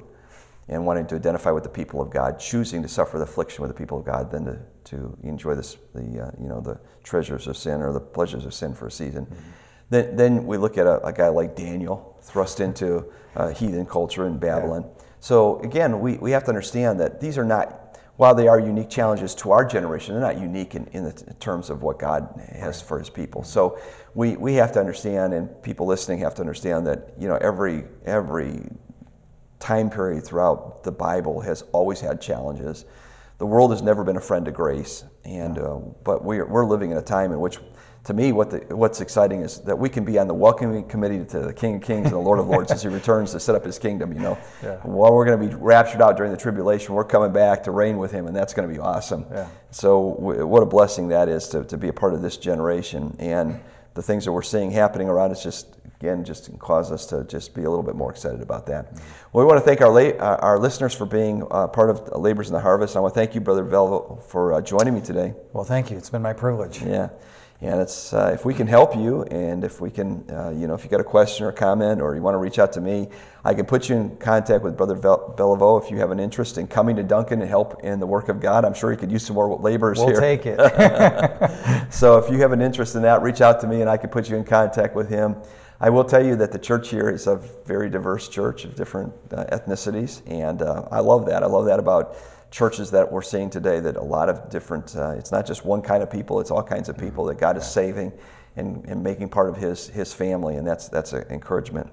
[0.69, 3.71] and wanting to identify with the people of God, choosing to suffer the affliction with
[3.71, 7.47] the people of God than to, to enjoy this, the, uh, you know, the treasures
[7.47, 9.27] of sin or the pleasures of sin for a season.
[9.89, 13.05] Then, then we look at a, a guy like Daniel, thrust into
[13.35, 14.89] uh, heathen culture in Babylon.
[15.21, 18.89] So again, we, we have to understand that these are not, while they are unique
[18.89, 22.41] challenges to our generation, they're not unique in, in the t- terms of what God
[22.51, 23.43] has for his people.
[23.43, 23.79] So
[24.13, 27.85] we, we have to understand, and people listening have to understand that, you know, every,
[28.05, 28.63] every
[29.59, 32.85] time period throughout the Bible has always had challenges.
[33.39, 36.91] The world has never been a friend to grace, and uh, but we're, we're living
[36.91, 37.59] in a time in which,
[38.05, 41.23] to me, what the, what's exciting is that we can be on the welcoming committee
[41.25, 43.53] to the King of Kings and the Lord of Lords as He returns to set
[43.53, 44.11] up His kingdom.
[44.11, 44.77] You know, Yeah.
[44.77, 47.97] while we're going to be raptured out during the tribulation, we're coming back to reign
[47.99, 49.25] with Him, and that's going to be awesome.
[49.31, 49.47] Yeah.
[49.69, 53.15] So, w- what a blessing that is to, to be a part of this generation,
[53.19, 53.59] and
[53.97, 57.55] the things that we're seeing happening around us just again just cause us to just
[57.55, 58.93] be a little bit more excited about that.
[59.33, 62.07] Well, we want to thank our la- uh, our listeners for being uh, part of
[62.15, 62.95] Labors in the Harvest.
[62.95, 65.33] I want to thank you, Brother Velvo, for uh, joining me today.
[65.51, 65.97] Well, thank you.
[65.97, 66.81] It's been my privilege.
[66.83, 67.09] Yeah.
[67.59, 70.75] And it's uh, if we can help you, and if we can, uh, you know,
[70.75, 72.81] if you got a question or a comment, or you want to reach out to
[72.81, 73.07] me,
[73.43, 76.59] I can put you in contact with Brother Vel- Beliveau if you have an interest
[76.59, 78.63] in coming to Duncan and help in the work of God.
[78.63, 80.07] I'm sure he could use some more laborers here.
[80.07, 80.59] We'll take it.
[81.89, 84.09] So if you have an interest in that, reach out to me and I can
[84.09, 85.37] put you in contact with him.
[85.79, 89.13] I will tell you that the church here is a very diverse church of different
[89.31, 91.43] uh, ethnicities, and uh, I love that.
[91.43, 92.17] I love that about
[92.51, 93.79] churches that we're seeing today.
[93.79, 94.95] That a lot of different.
[94.95, 97.57] Uh, it's not just one kind of people; it's all kinds of people that God
[97.57, 98.11] is saving
[98.55, 101.89] and, and making part of His His family, and that's that's an encouragement.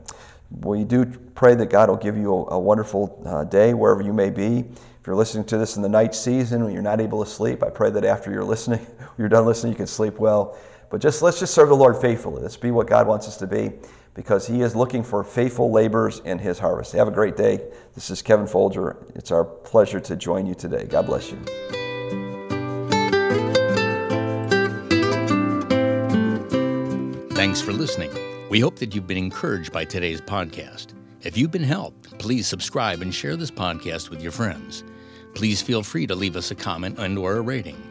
[0.60, 4.12] We do pray that God will give you a, a wonderful uh, day wherever you
[4.12, 4.58] may be.
[5.04, 7.62] If you're listening to this in the night season when you're not able to sleep,
[7.62, 8.86] I pray that after you're listening,
[9.18, 10.56] you're done listening, you can sleep well.
[10.90, 12.40] But just let's just serve the Lord faithfully.
[12.40, 13.72] Let's be what God wants us to be
[14.14, 16.92] because He is looking for faithful laborers in His harvest.
[16.92, 17.60] Have a great day.
[17.94, 18.96] This is Kevin Folger.
[19.14, 20.84] It's our pleasure to join you today.
[20.84, 21.38] God bless you.
[27.34, 28.10] Thanks for listening.
[28.48, 30.94] We hope that you've been encouraged by today's podcast.
[31.22, 34.84] If you've been helped, please subscribe and share this podcast with your friends.
[35.34, 37.82] Please feel free to leave us a comment and or a rating.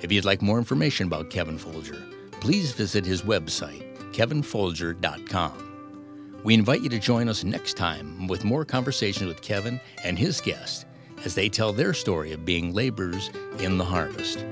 [0.00, 1.96] If you'd like more information about Kevin Folger,
[2.40, 3.87] please visit his website,
[4.18, 6.40] kevinfolger.com.
[6.42, 10.40] We invite you to join us next time with more conversations with Kevin and his
[10.40, 10.86] guest
[11.24, 14.44] as they tell their story of being laborers in the harvest.